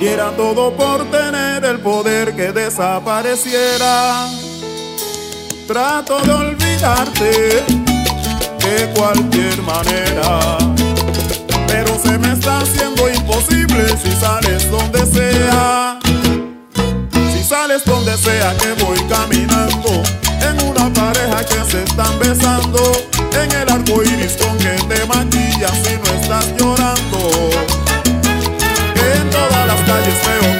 [0.00, 4.26] Diera todo por tener el poder que desapareciera.
[5.68, 7.62] Trato de olvidarte
[8.64, 10.58] de cualquier manera.
[11.68, 16.00] Pero se me está haciendo imposible si sales donde sea.
[17.32, 20.02] Si sales donde sea que voy caminando.
[20.40, 22.80] En una pareja que se están besando.
[23.40, 26.73] En el arco iris con que te maquillas si no estás llorando.
[30.02, 30.53] Todas las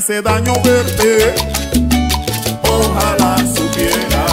[0.00, 1.34] hace daño verte,
[2.62, 4.24] ojalá supiera.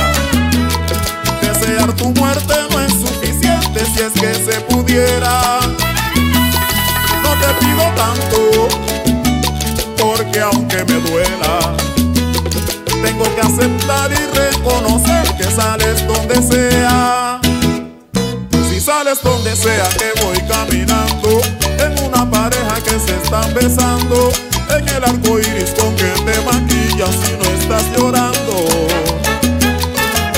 [1.42, 5.60] Desear tu muerte no es suficiente si es que se pudiera.
[7.22, 8.70] No te pido tanto,
[9.98, 11.76] porque aunque me duela,
[13.04, 17.42] tengo que aceptar y reconocer que sales donde sea.
[18.70, 21.42] Si sales donde sea que voy caminando,
[21.84, 24.32] en una pareja que se están besando,
[25.08, 28.56] arco iris con que te maquillas si no estás llorando.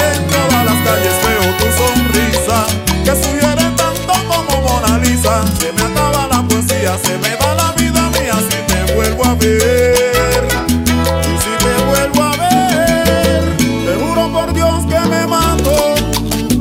[0.07, 2.65] En todas las calles veo tu sonrisa,
[3.03, 5.43] que sugiere tanto como Mona Lisa.
[5.59, 9.35] Se me acaba la poesía, se me va la vida mía si te vuelvo a
[9.35, 10.47] ver.
[10.67, 15.95] Y si te vuelvo a ver, te juro por Dios que me mato.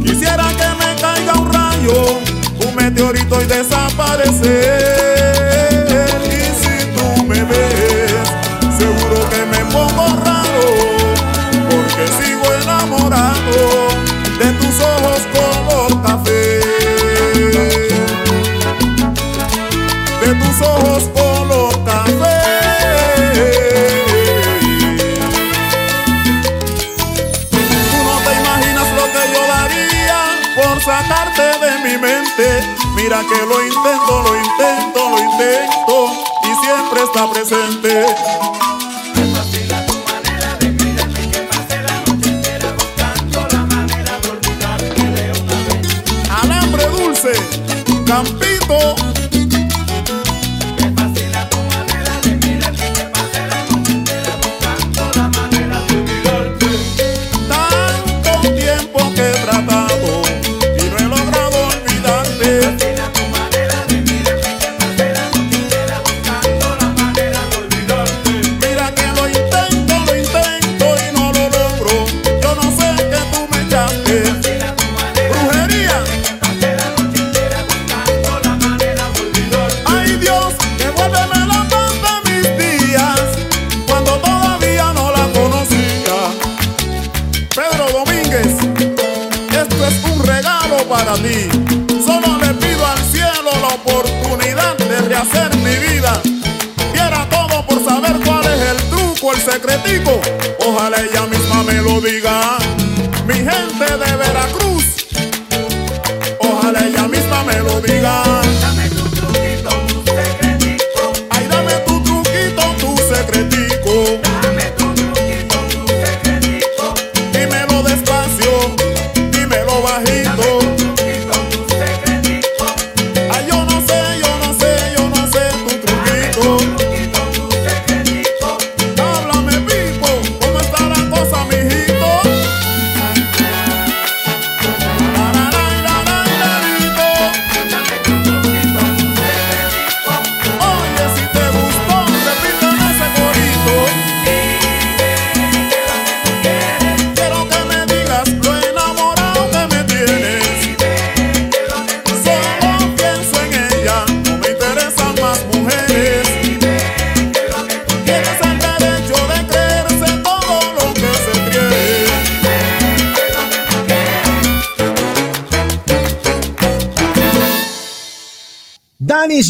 [0.05, 2.21] Quisiera que me caiga un rayo,
[2.67, 4.78] un meteorito y desaparecer.
[33.29, 36.13] Que lo intento, lo intento, lo intento
[36.45, 38.07] y siempre está presente.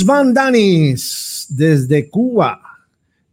[0.08, 2.62] Van Danis, desde Cuba.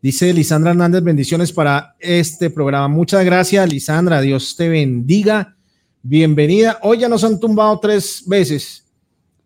[0.02, 2.90] Dice Lisandra Hernández, bendiciones para este programa.
[2.90, 4.20] Muchas gracias, Lisandra.
[4.20, 5.56] Dios te bendiga.
[6.04, 6.80] Bienvenida.
[6.84, 8.86] Hoy ya nos han tumbado tres veces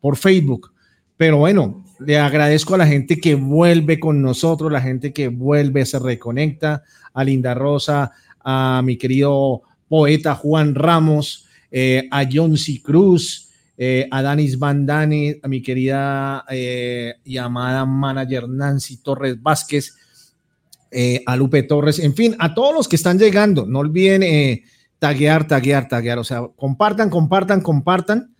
[0.01, 0.73] por Facebook,
[1.17, 5.85] pero bueno, le agradezco a la gente que vuelve con nosotros, la gente que vuelve,
[5.85, 6.81] se reconecta,
[7.13, 8.11] a Linda Rosa,
[8.43, 12.81] a mi querido poeta Juan Ramos, eh, a John C.
[12.81, 13.48] Cruz,
[13.81, 19.95] eh, a Danis Van Dani, a mi querida eh, y amada manager Nancy Torres Vázquez,
[20.91, 23.65] eh, a Lupe Torres, en fin, a todos los que están llegando.
[23.65, 24.63] No olviden eh,
[24.99, 26.19] taguear, taguear, taguear.
[26.19, 28.35] O sea, compartan, compartan, compartan.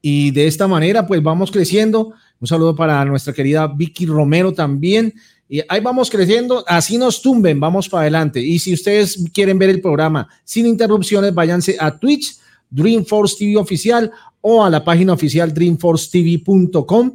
[0.00, 2.12] Y de esta manera, pues vamos creciendo.
[2.38, 5.12] Un saludo para nuestra querida Vicky Romero también.
[5.48, 8.40] Y ahí vamos creciendo, así nos tumben, vamos para adelante.
[8.40, 12.36] Y si ustedes quieren ver el programa sin interrupciones, váyanse a Twitch,
[12.70, 14.10] Dreamforce TV oficial
[14.46, 17.12] o a la página oficial dreamforcetv.com.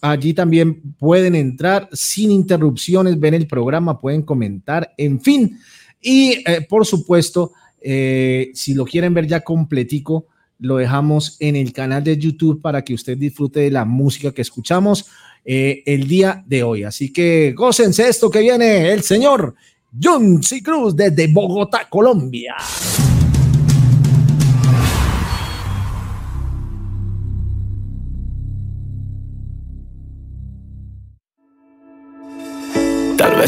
[0.00, 5.58] Allí también pueden entrar sin interrupciones, ven el programa, pueden comentar, en fin.
[6.00, 7.50] Y eh, por supuesto,
[7.80, 10.26] eh, si lo quieren ver ya completico,
[10.60, 14.42] lo dejamos en el canal de YouTube para que usted disfrute de la música que
[14.42, 15.06] escuchamos
[15.44, 16.84] eh, el día de hoy.
[16.84, 19.56] Así que gócense esto que viene el señor
[20.00, 20.62] John C.
[20.62, 22.54] Cruz desde Bogotá, Colombia.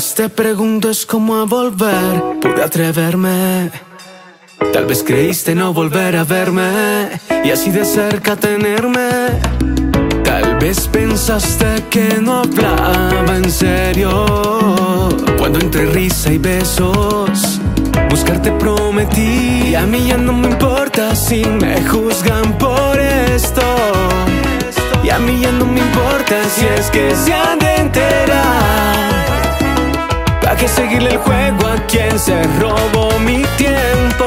[0.01, 3.70] Vez te preguntes cómo a volver, pude atreverme.
[4.72, 7.10] Tal vez creíste no volver a verme
[7.44, 9.10] y así de cerca tenerme.
[10.24, 15.10] Tal vez pensaste que no hablaba en serio.
[15.39, 17.60] Cuando entre risa y besos,
[18.09, 19.72] buscarte prometí.
[19.72, 23.62] Y a mí ya no me importa si me juzgan por esto.
[25.05, 29.19] Y a mí ya no me importa si es que se han de enterar.
[30.61, 34.27] ¿Para qué seguirle el juego a quien se robó mi tiempo?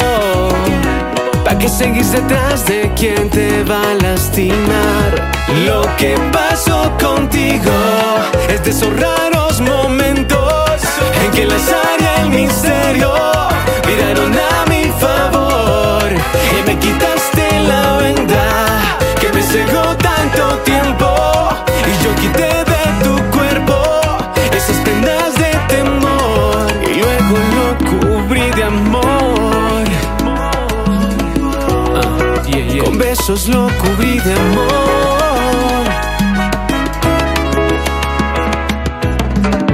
[1.43, 5.31] ¿Para qué seguir detrás de quien te va a lastimar?
[5.63, 7.71] Lo que pasó contigo
[8.49, 10.81] es de esos raros momentos
[11.23, 13.13] en que la y el misterio
[13.85, 18.81] miraron a mi favor y me quitaste la venda
[19.21, 21.13] que me cegó tanto tiempo
[21.85, 22.72] y yo quité de
[28.63, 29.83] amor.
[31.95, 32.41] Ah,
[32.83, 35.23] Con besos lo cubrí de amor.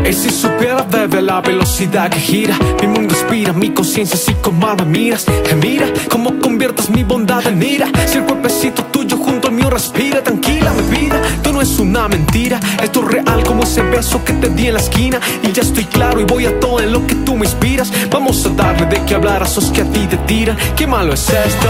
[0.09, 4.75] Y si supiera, bebé, la velocidad que gira Mi mundo inspira, mi conciencia así como
[4.75, 5.25] me miras.
[5.61, 7.87] Mira cómo conviertes mi bondad en ira.
[8.07, 12.07] Si el cuerpecito tuyo junto al mío respira Tranquila, mi vida, tú no es una
[12.07, 15.19] mentira Esto es real como ese beso que te di en la esquina.
[15.43, 17.91] Y ya estoy claro y voy a todo en lo que inspiras.
[18.09, 20.57] Vamos a darle de qué hablar a esos que a ti te tiran.
[20.75, 21.69] Qué malo es esto.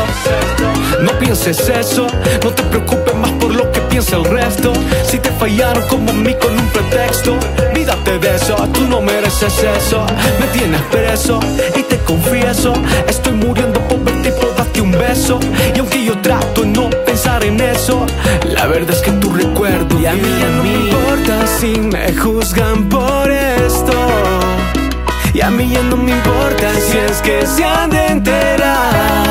[1.02, 2.08] No pienses eso.
[2.44, 4.74] No te preocupes más por lo que piensa el resto.
[5.04, 7.38] Si te fallaron como a mí con un pretexto
[7.74, 10.06] Vídate de eso, tú no mereces eso.
[10.40, 11.40] Me tienes preso
[11.76, 12.74] y te confieso.
[13.08, 15.40] Estoy muriendo por verte y por darte un beso.
[15.76, 18.06] Y aunque yo trato de no pensar en eso
[18.44, 22.14] La verdad es que tu recuerdo Y a mí ya no me importa si me
[22.14, 24.39] juzgan por esto
[25.34, 29.30] Y a mí ya no me importa si es que se han de enterar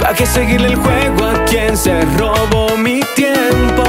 [0.00, 3.82] ¿Para qué seguirle el juego a quien se robó mi tiempo?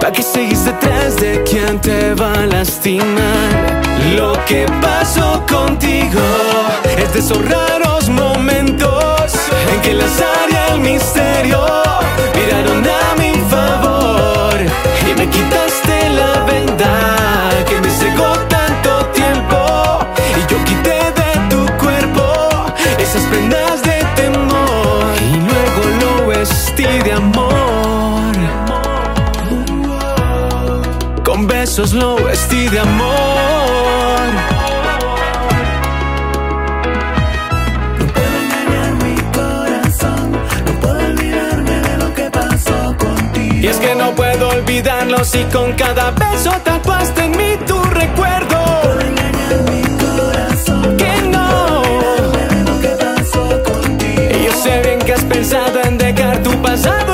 [0.00, 3.82] ¿Para qué seguís detrás de quien te va a lastimar?
[4.16, 6.20] Lo que pasó contigo
[6.96, 9.32] es de esos raros momentos
[9.74, 10.06] en que la
[10.50, 11.64] y el misterio
[31.82, 33.16] besos lo vestí de amor.
[37.98, 40.32] No puedo engañar mi corazón,
[40.66, 43.54] no puedo olvidarme de lo que pasó contigo.
[43.60, 48.58] Y es que no puedo olvidarlo si con cada beso tapaste en mí tu recuerdo.
[48.58, 51.82] No puedo engañar mi corazón, que no.
[54.38, 57.11] Y yo sé bien que has pensado en dejar tu pasado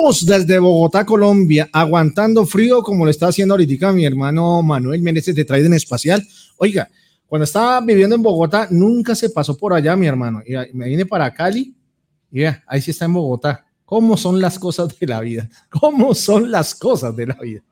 [0.00, 5.44] Desde Bogotá, Colombia, aguantando frío como lo está haciendo ahorita mi hermano Manuel Meneses de
[5.44, 6.26] Traiden Espacial.
[6.56, 6.88] Oiga,
[7.26, 10.42] cuando estaba viviendo en Bogotá, nunca se pasó por allá, mi hermano.
[10.46, 11.74] Y me vine para Cali,
[12.32, 13.66] y yeah, ahí sí está en Bogotá.
[13.84, 15.50] ¿Cómo son las cosas de la vida?
[15.68, 17.62] ¿Cómo son las cosas de la vida?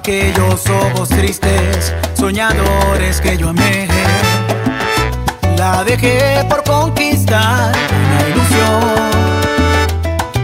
[0.00, 3.86] aquellos ojos tristes, soñadores que yo amé.
[5.58, 8.80] La dejé por conquistar una ilusión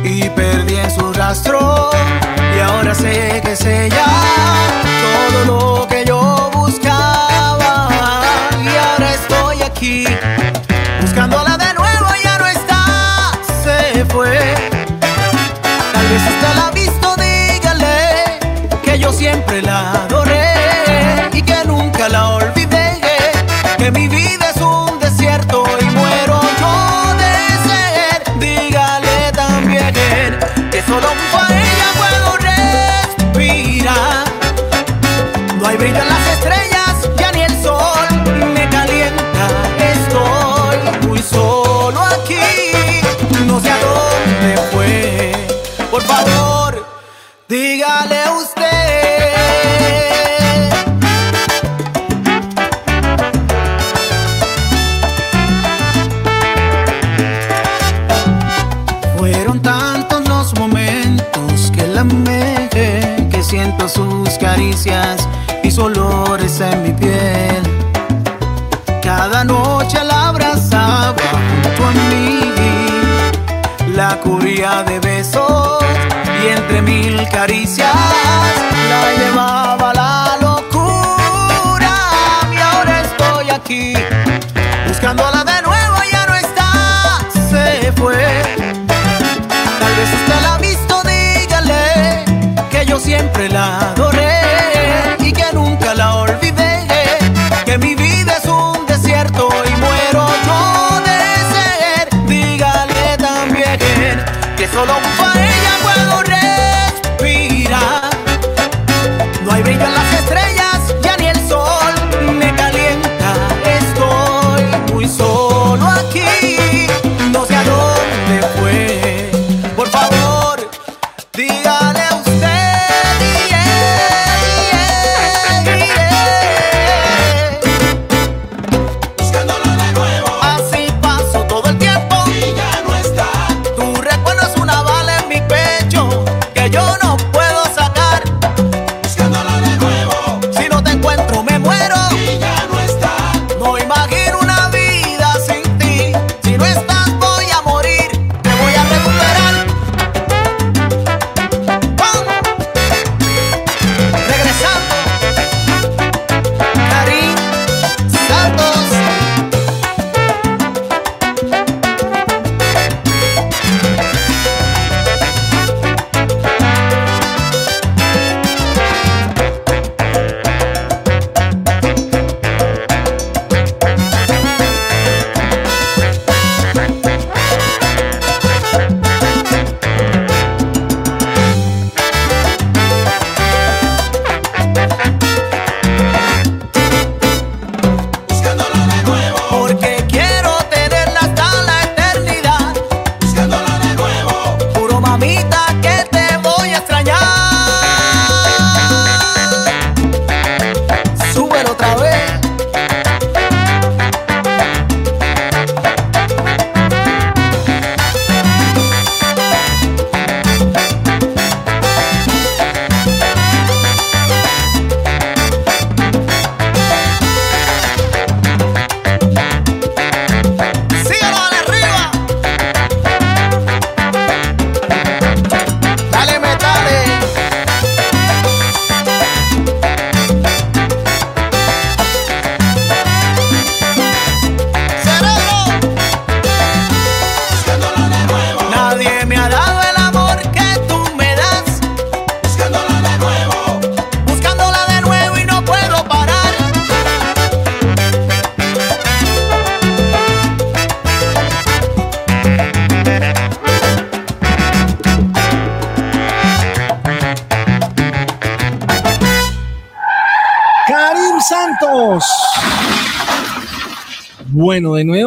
[0.04, 1.90] y perdí en su rastro
[2.54, 4.04] y ahora sé que es ella
[5.06, 7.88] todo lo que yo buscaba
[8.62, 10.15] y ahora estoy aquí.
[19.46, 19.95] siempre la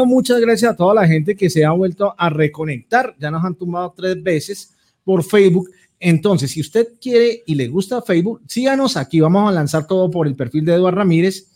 [0.05, 3.15] Muchas gracias a toda la gente que se ha vuelto a reconectar.
[3.19, 4.73] Ya nos han tumbado tres veces
[5.03, 5.69] por Facebook.
[5.99, 9.19] Entonces, si usted quiere y le gusta Facebook, síganos aquí.
[9.19, 11.47] Vamos a lanzar todo por el perfil de Eduardo Ramírez.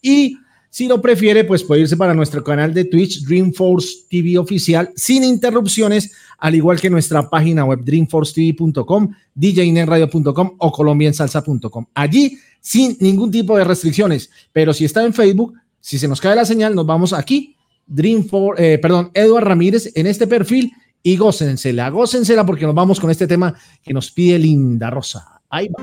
[0.00, 0.38] Y
[0.74, 5.22] si lo prefiere, pues puede irse para nuestro canal de Twitch, Dreamforce TV Oficial, sin
[5.22, 11.86] interrupciones, al igual que nuestra página web, dreamforcetv.com, djnetradio.com o colombiansalsa.com.
[11.94, 14.30] Allí, sin ningún tipo de restricciones.
[14.52, 17.53] Pero si está en Facebook, si se nos cae la señal, nos vamos aquí,
[17.86, 23.10] Dreamforce, eh, perdón, Eduardo Ramírez, en este perfil y gócensela, gócensela porque nos vamos con
[23.10, 25.40] este tema que nos pide Linda Rosa.
[25.50, 25.82] Ahí va.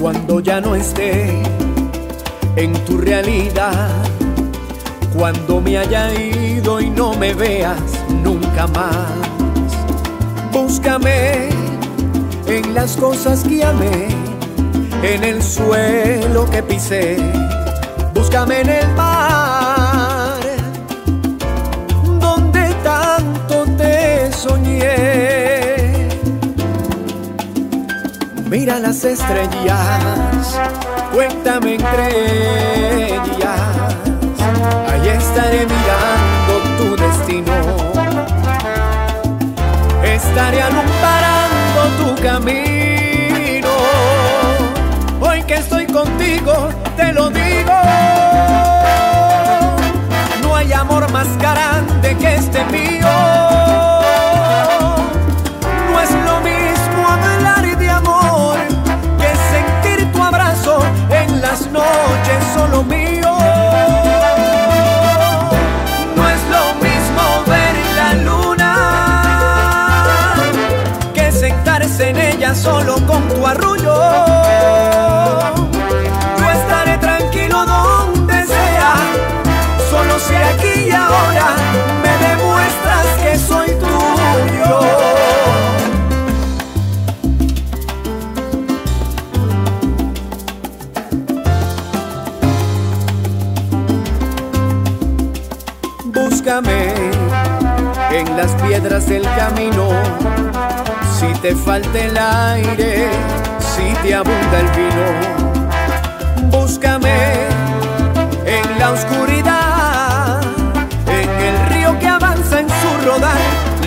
[0.00, 1.42] Cuando ya no esté
[2.56, 3.90] en tu realidad,
[5.16, 7.80] cuando me haya ido y no me veas
[8.22, 9.12] nunca más,
[10.52, 11.63] búscame
[12.46, 14.08] en las cosas que amé
[15.02, 17.16] en el suelo que pisé.
[18.14, 20.38] Búscame en el mar,
[22.20, 26.08] donde tanto te soñé.
[28.48, 30.60] Mira las estrellas,
[31.12, 33.60] cuéntame entre ellas.
[34.90, 37.52] Ahí estaré mirando tu destino.
[40.02, 41.03] Estaré alumbrando
[42.24, 43.68] camino
[45.20, 47.74] hoy que estoy contigo, te lo digo.
[50.40, 53.12] No hay amor más grande que este mío.
[55.90, 58.56] No es lo mismo hablar de amor
[59.20, 60.78] que sentir tu abrazo
[61.10, 63.03] en las noches solo mío.
[96.54, 96.94] Búscame
[98.12, 99.88] en las piedras del camino,
[101.18, 103.08] si te falta el aire,
[103.58, 106.52] si te abunda el vino.
[106.56, 107.12] Búscame
[108.46, 110.42] en la oscuridad,
[111.08, 113.40] en el río que avanza en su rodar,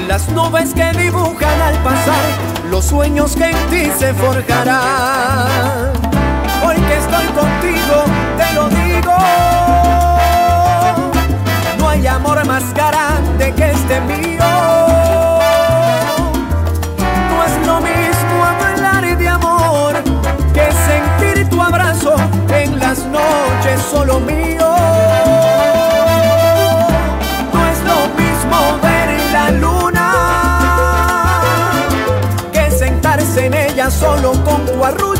[0.09, 2.25] las nubes que dibujan al pasar,
[2.69, 5.93] los sueños que en ti se forjarán.
[6.65, 8.03] Hoy que estoy contigo,
[8.37, 10.16] te lo digo.
[11.97, 14.43] Hay amor más grande que este mío.
[17.27, 19.95] No es lo mismo hablar de amor
[20.53, 22.15] que sentir tu abrazo
[22.49, 24.75] en las noches solo mío.
[27.51, 30.13] No es lo mismo ver la luna
[32.53, 35.16] que sentarse en ella solo con tu arrullo.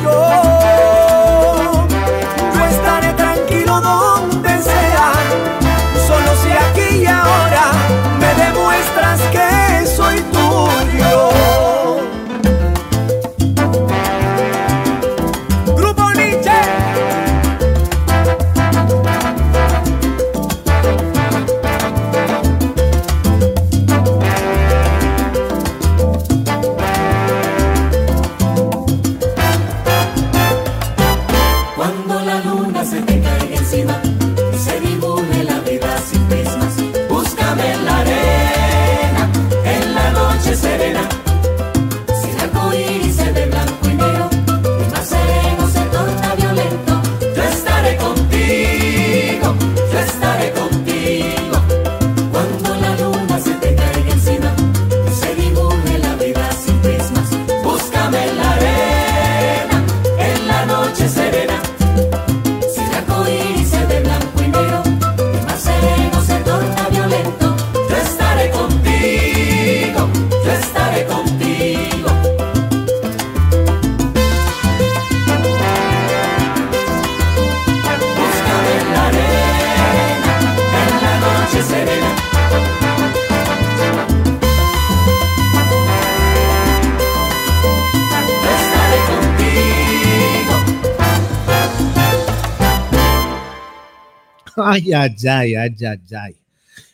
[94.78, 96.36] Ay, ay, ay, ay, ay, ay.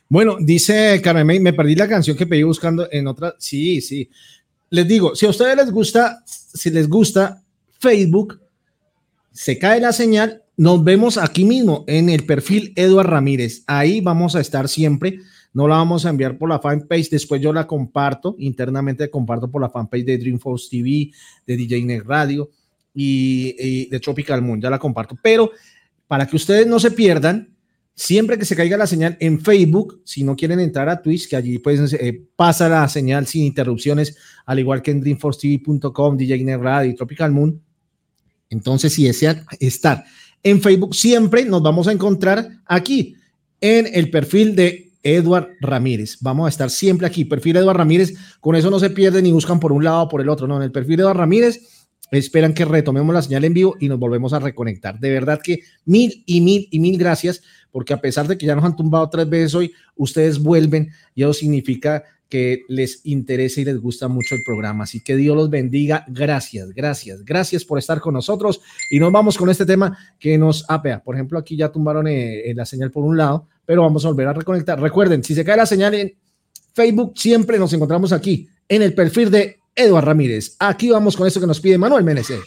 [0.07, 3.35] Bueno, dice Carmen, May, me perdí la canción que pedí buscando en otra.
[3.38, 4.10] Sí, sí.
[4.69, 7.43] Les digo, si a ustedes les gusta, si les gusta
[7.80, 8.39] Facebook,
[9.31, 13.64] se cae la señal, nos vemos aquí mismo en el perfil Eduard Ramírez.
[13.68, 15.19] Ahí vamos a estar siempre.
[15.51, 19.61] No la vamos a enviar por la fanpage, después yo la comparto, internamente comparto por
[19.61, 21.11] la fanpage de Dreamforce TV,
[21.45, 22.49] de DJ Net Radio
[22.93, 25.18] y, y de Tropical Moon, ya la comparto.
[25.22, 25.51] Pero
[26.07, 27.53] para que ustedes no se pierdan,
[27.95, 31.36] siempre que se caiga la señal en Facebook, si no quieren entrar a Twitch, que
[31.36, 36.60] allí pues eh, pasa la señal sin interrupciones, al igual que en dreamforcetv.com, DJ Net
[36.60, 37.61] Radio y Tropical Moon.
[38.49, 40.03] Entonces, si desean estar
[40.44, 43.15] en Facebook, siempre nos vamos a encontrar aquí
[43.61, 46.18] en el perfil de Edward Ramírez.
[46.22, 48.14] Vamos a estar siempre aquí, perfil Edward Ramírez.
[48.40, 50.48] Con eso no se pierden ni buscan por un lado o por el otro.
[50.48, 51.61] No, en el perfil de Edward Ramírez
[52.11, 54.99] esperan que retomemos la señal en vivo y nos volvemos a reconectar.
[54.99, 57.41] De verdad que mil y mil y mil gracias,
[57.74, 61.24] porque a pesar de que ya nos han tumbado tres veces hoy, ustedes vuelven y
[61.24, 64.86] eso significa que les interesa y les gusta mucho el programa.
[64.86, 66.06] Así que Dios los bendiga.
[66.08, 68.62] Gracias, gracias, gracias por estar con nosotros.
[68.90, 71.04] Y nos vamos con este tema que nos apea.
[71.04, 74.10] Por ejemplo, aquí ya tumbaron eh, eh, la señal por un lado, pero vamos a
[74.10, 74.80] volver a reconectar.
[74.80, 76.14] Recuerden, si se cae la señal en
[76.74, 80.56] Facebook, siempre nos encontramos aquí en el perfil de Eduard Ramírez.
[80.60, 82.41] Aquí vamos con esto que nos pide Manuel Meneses.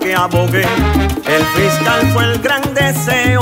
[0.00, 0.62] Que abogué.
[1.26, 3.40] El fiscal fue el gran deseo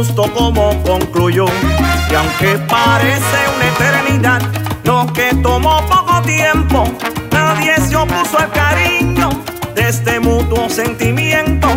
[0.00, 1.44] justo como concluyó.
[2.10, 4.40] Y aunque parece una eternidad,
[4.82, 6.84] lo que tomó poco tiempo,
[7.30, 9.28] nadie se opuso al cariño
[9.74, 11.68] de este mutuo sentimiento.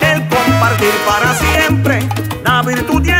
[0.00, 1.98] El compartir para siempre
[2.44, 3.10] la virtud y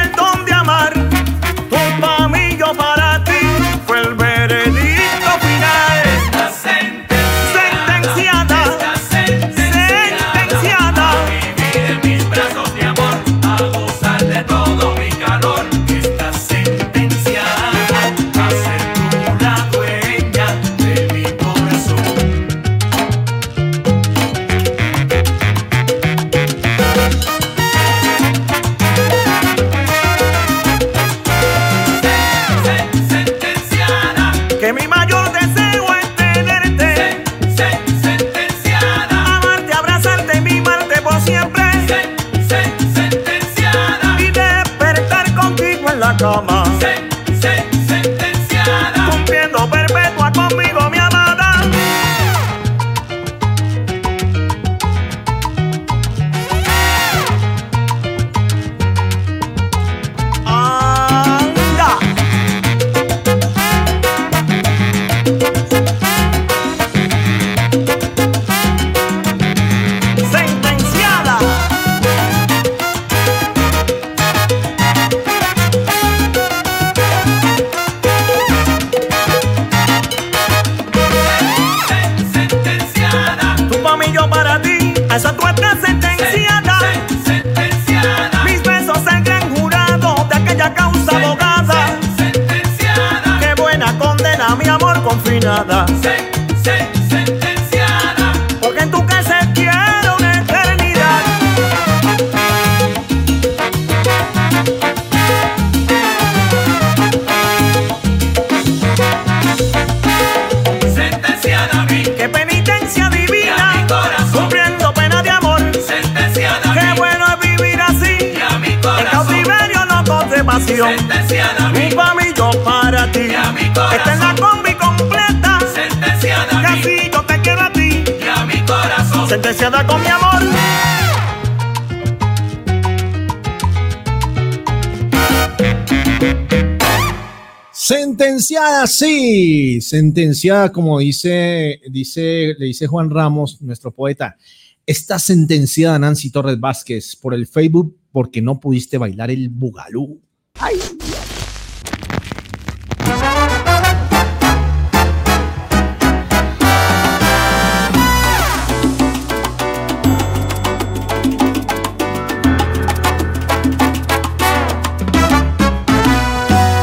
[139.88, 144.36] sentenciada, como dice, dice, le dice Juan Ramos, nuestro poeta.
[144.84, 150.20] Está sentenciada Nancy Torres Vázquez por el Facebook porque no pudiste bailar el bugalú.
[150.54, 150.76] Ay.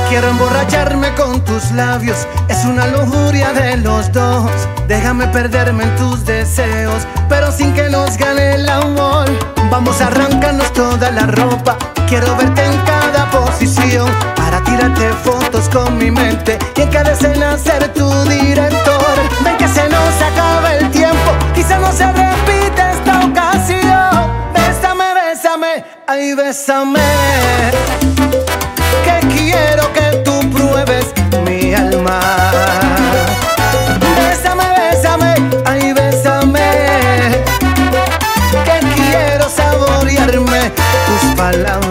[0.10, 2.28] Quiero emborracharme con tus labios,
[2.84, 4.52] una lujuria de los dos.
[4.88, 9.26] Déjame perderme en tus deseos, pero sin que nos gane el amor.
[9.70, 11.78] Vamos a arrancarnos toda la ropa,
[12.08, 14.10] quiero verte en cada posición.
[14.36, 19.16] Para tirarte fotos con mi mente y en cada escena ser tu director.
[19.44, 24.32] Ven que se nos acaba el tiempo, quizá no se repite esta ocasión.
[24.54, 27.00] Bésame, bésame, ay, bésame
[29.04, 31.14] que quiero que tú pruebes
[31.46, 32.43] mi alma.
[41.52, 41.83] Tus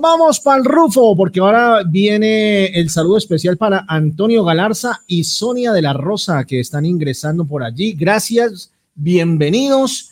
[0.00, 5.72] vamos para el Rufo, porque ahora viene el saludo especial para Antonio Galarza y Sonia
[5.72, 7.92] de la Rosa, que están ingresando por allí.
[7.92, 10.10] Gracias, bienvenidos.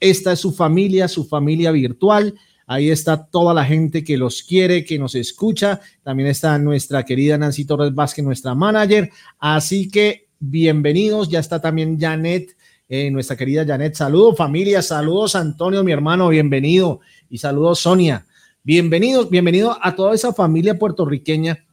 [0.00, 2.34] Esta es su familia, su familia virtual.
[2.66, 5.80] Ahí está toda la gente que los quiere, que nos escucha.
[6.02, 9.10] También está nuestra querida Nancy Torres Vázquez, nuestra manager.
[9.38, 11.28] Así que bienvenidos.
[11.28, 12.56] Ya está también Janet,
[12.88, 13.94] eh, nuestra querida Janet.
[13.94, 17.00] Saludos familia, saludos Antonio, mi hermano, bienvenido.
[17.30, 18.24] Y saludos, Sonia.
[18.68, 21.64] Bienvenidos, bienvenido a toda esa familia puertorriqueña,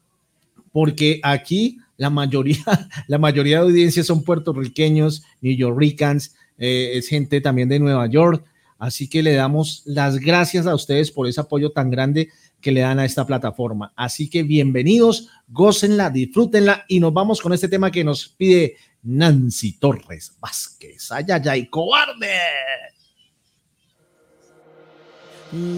[0.71, 2.63] porque aquí la mayoría,
[3.09, 8.45] la mayoría de audiencias son puertorriqueños, New Yorkers, eh, es gente también de Nueva York.
[8.77, 12.29] Así que le damos las gracias a ustedes por ese apoyo tan grande
[12.61, 13.91] que le dan a esta plataforma.
[13.97, 19.73] Así que bienvenidos, gócenla, disfrútenla y nos vamos con este tema que nos pide Nancy
[19.73, 21.11] Torres Vázquez.
[21.11, 22.29] Ay, ay, ay, cobarde.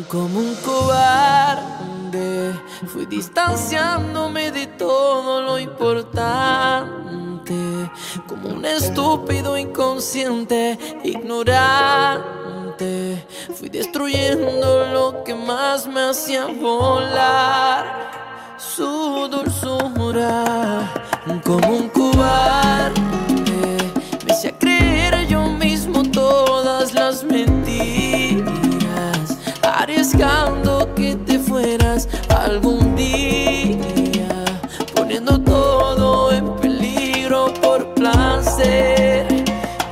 [0.07, 2.51] Como un cobarde,
[2.87, 7.53] fui distanciándome de todo lo importante.
[8.27, 12.25] Como un estúpido inconsciente, ignorante.
[13.53, 18.09] Fui destruyendo lo que más me hacía volar.
[18.57, 20.91] Su dulzura,
[21.43, 22.97] como un cobarde,
[24.25, 28.16] me hacía creer yo mismo todas las mentiras
[30.17, 34.45] arriesgando que te fueras algún día,
[34.95, 39.27] poniendo todo en peligro por placer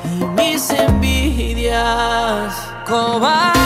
[0.04, 2.54] y mis envidias.
[2.88, 3.65] Cobarde,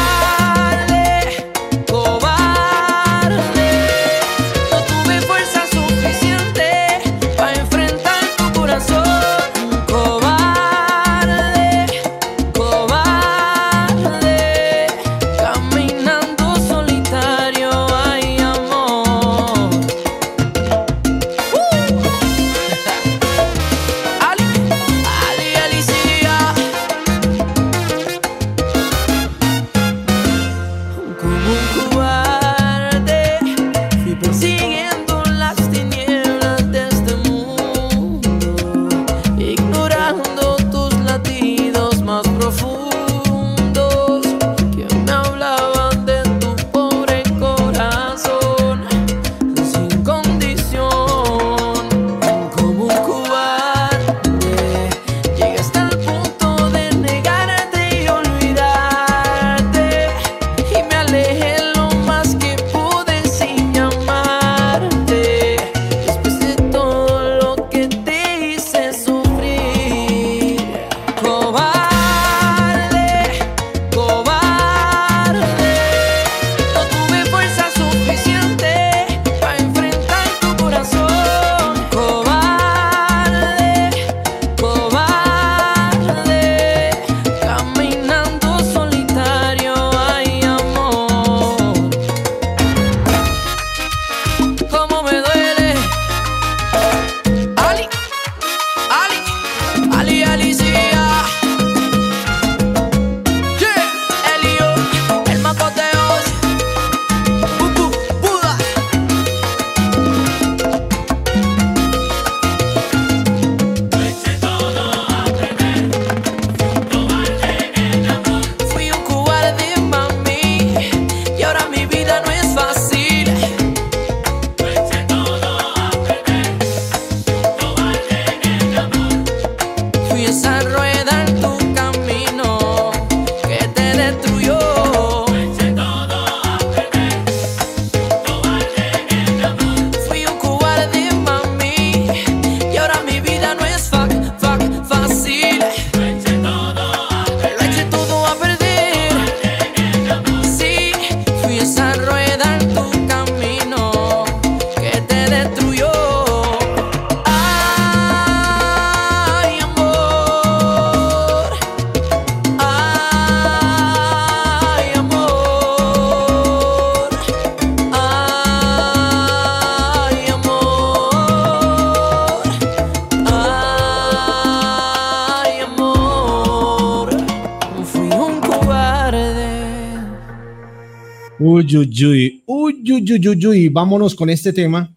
[183.80, 184.94] Vámonos con este tema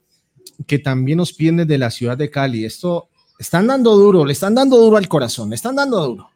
[0.67, 2.65] que también nos viene de la ciudad de Cali.
[2.65, 6.32] Esto están dando duro, le están dando duro al corazón, le están dando duro.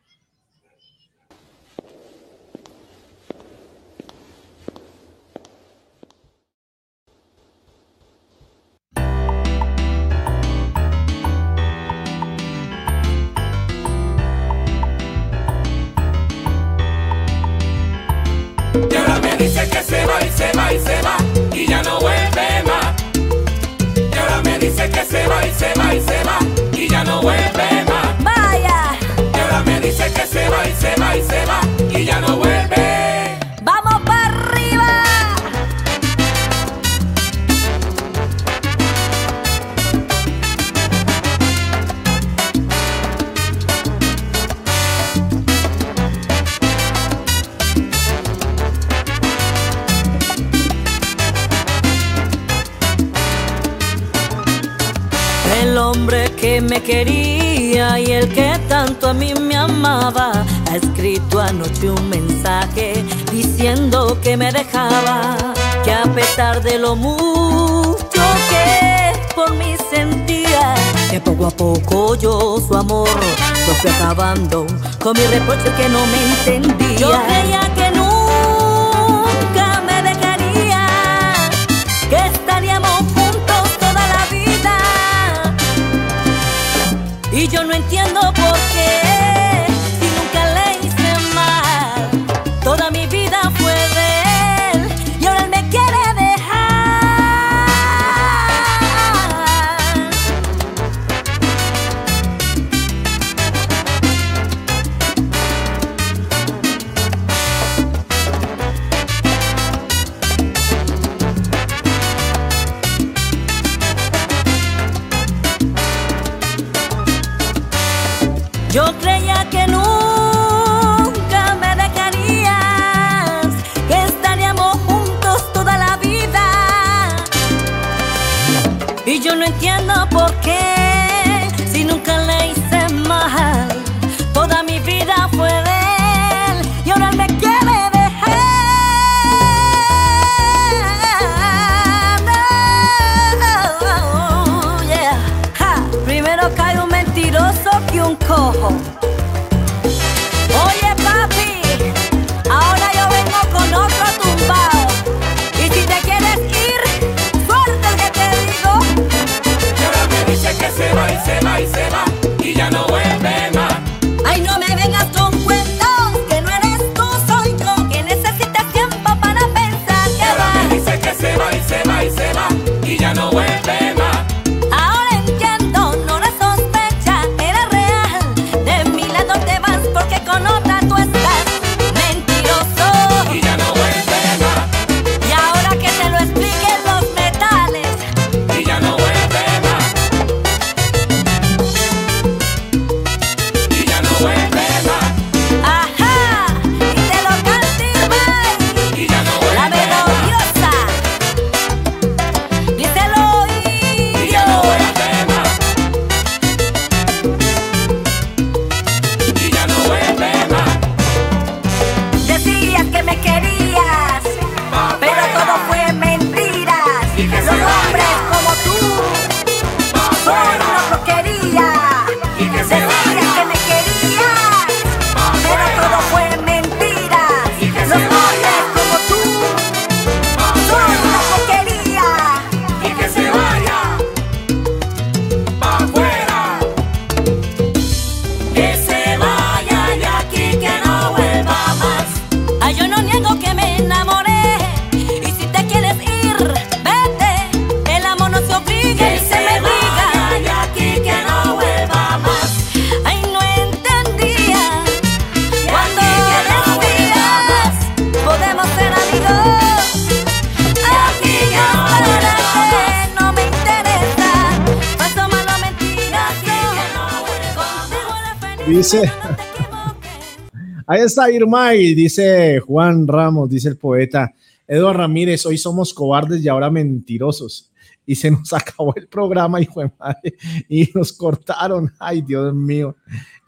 [271.16, 274.34] Está Irma y dice Juan Ramos, dice el poeta.
[274.68, 277.72] Eduardo Ramírez, hoy somos cobardes y ahora mentirosos.
[278.04, 280.34] Y se nos acabó el programa, hijo de madre,
[280.68, 281.90] y nos cortaron.
[281.98, 282.96] Ay, Dios mío.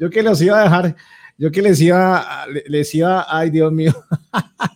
[0.01, 0.97] Yo que los iba a dejar,
[1.37, 3.95] yo que les iba, les iba, ay, Dios mío.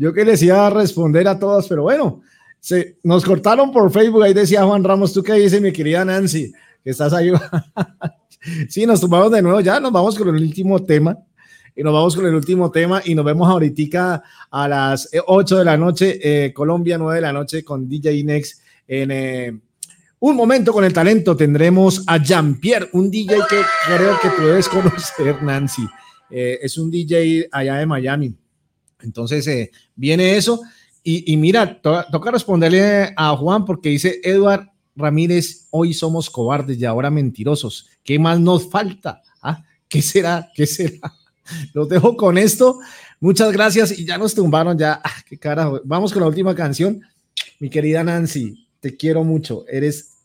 [0.00, 2.20] Yo que les iba a responder a todos, pero bueno,
[2.60, 4.22] se, nos cortaron por Facebook.
[4.22, 6.52] Ahí decía Juan Ramos, ¿tú qué dices, mi querida Nancy?
[6.84, 7.32] Que estás ahí.
[8.68, 9.58] sí, nos tomamos de nuevo.
[9.58, 11.18] Ya nos vamos con el último tema.
[11.78, 15.64] Y nos vamos con el último tema y nos vemos ahorita a las 8 de
[15.64, 19.60] la noche, eh, Colombia, 9 de la noche con DJ Next en eh,
[20.18, 21.36] un momento con el talento.
[21.36, 25.86] Tendremos a Jean-Pierre, un DJ que creo que tú debes conocer, Nancy.
[26.28, 28.34] Eh, es un DJ allá de Miami.
[29.00, 30.60] Entonces eh, viene eso.
[31.04, 36.84] Y, mira, to- toca responderle a Juan porque dice Eduard Ramírez, hoy somos cobardes y
[36.84, 37.88] ahora mentirosos.
[38.02, 39.22] ¿Qué más nos falta?
[39.40, 39.64] ¿Ah?
[39.88, 40.50] ¿Qué será?
[40.54, 41.14] ¿Qué será?
[41.74, 42.80] Los dejo con esto.
[43.20, 45.00] Muchas gracias y ya nos tumbaron ya.
[45.04, 45.80] Ah, qué carajo.
[45.84, 47.00] Vamos con la última canción.
[47.58, 49.64] Mi querida Nancy, te quiero mucho.
[49.68, 50.18] Eres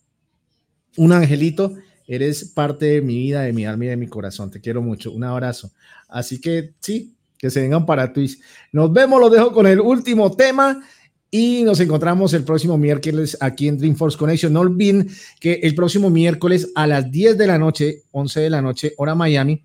[0.97, 1.73] un angelito.
[2.05, 4.51] Eres parte de mi vida, de mi alma y de mi corazón.
[4.51, 5.11] Te quiero mucho.
[5.11, 5.71] Un abrazo.
[6.09, 8.39] Así que sí, que se vengan para Twitch.
[8.71, 10.83] Nos vemos, los dejo con el último tema
[11.31, 14.53] y nos encontramos el próximo miércoles aquí en Dreamforce Connection.
[14.53, 15.09] No olviden
[15.39, 19.15] que el próximo miércoles a las 10 de la noche, 11 de la noche, hora
[19.15, 19.63] Miami,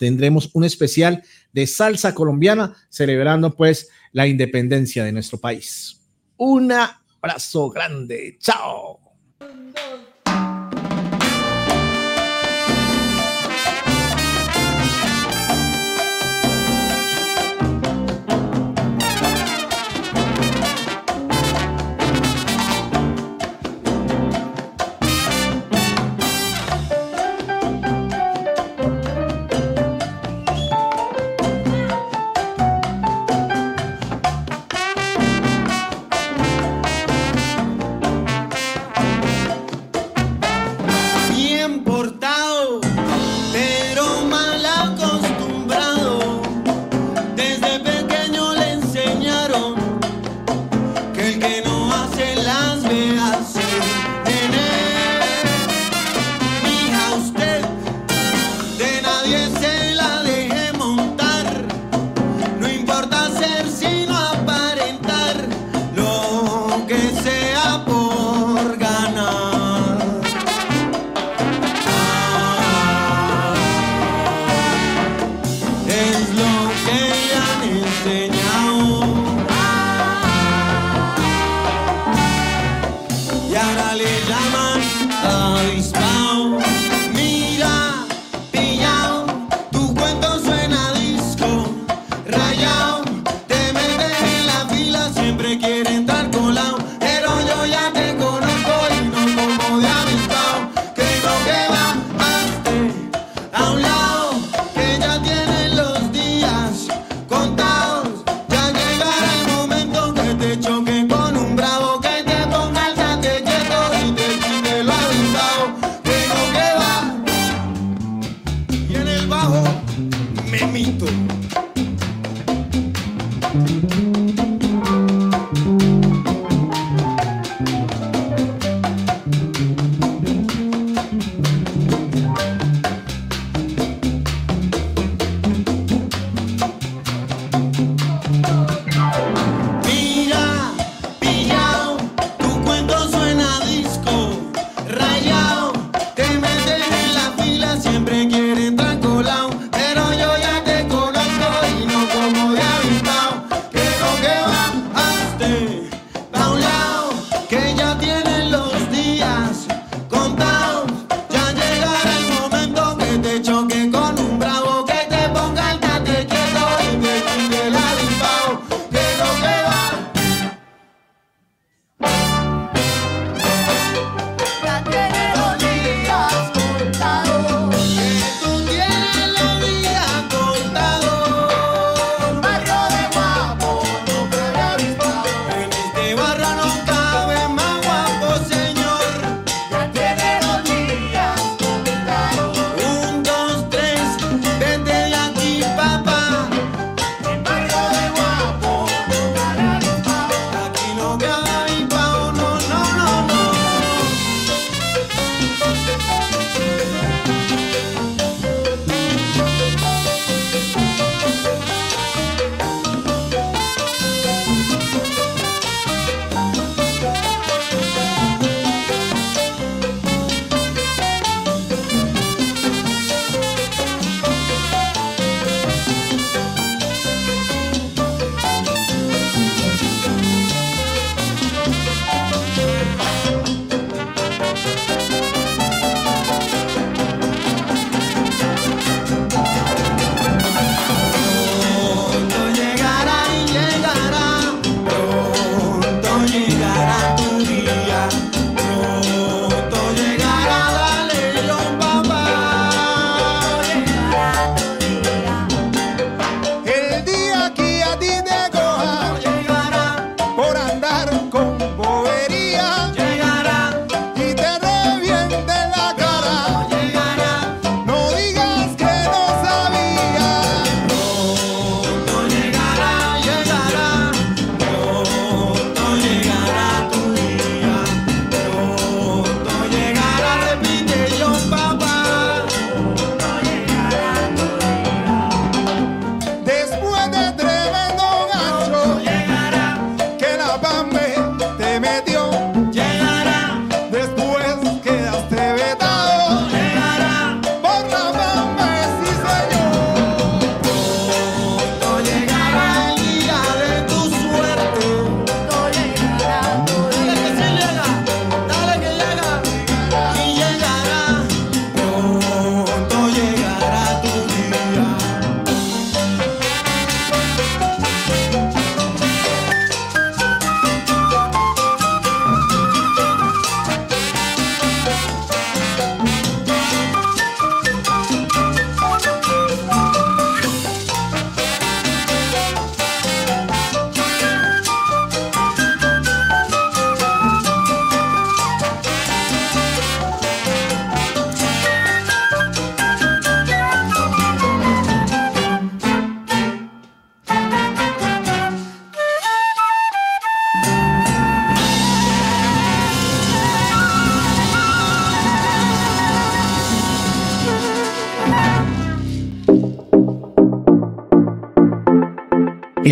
[0.00, 1.22] tendremos un especial
[1.52, 6.00] de salsa colombiana celebrando pues la independencia de nuestro país.
[6.38, 8.38] Un abrazo grande.
[8.40, 8.98] Chao.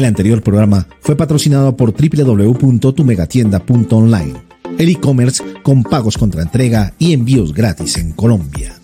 [0.08, 4.42] Anterior programa fue patrocinado por www.tumegatienda.online,
[4.78, 8.74] el e-commerce con pagos contra entrega y envíos gratis en Colombia.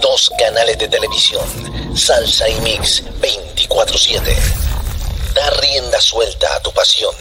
[0.00, 1.44] Dos canales de televisión,
[1.94, 4.36] Salsa y Mix 24/7.
[5.34, 7.14] Da rienda suelta a tu pasión.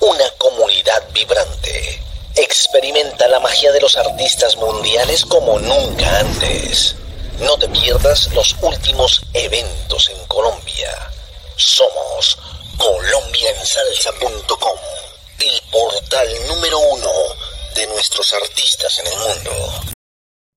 [0.00, 2.00] Una comunidad vibrante.
[2.34, 6.96] Experimenta la magia de los artistas mundiales como nunca antes.
[7.40, 10.90] No te pierdas los últimos eventos en Colombia.
[11.56, 12.38] Somos
[12.78, 14.78] colombiansalsa.com,
[15.40, 17.10] el portal número uno
[17.74, 19.50] de nuestros artistas en el mundo.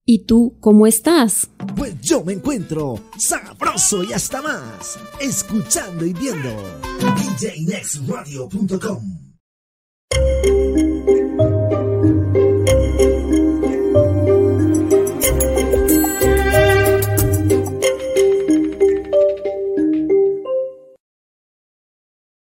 [0.04, 1.48] ¿Y tú cómo estás?
[1.76, 6.50] Pues yo me encuentro sabroso y hasta más, escuchando y viendo
[7.00, 9.09] DJNextRadio.com.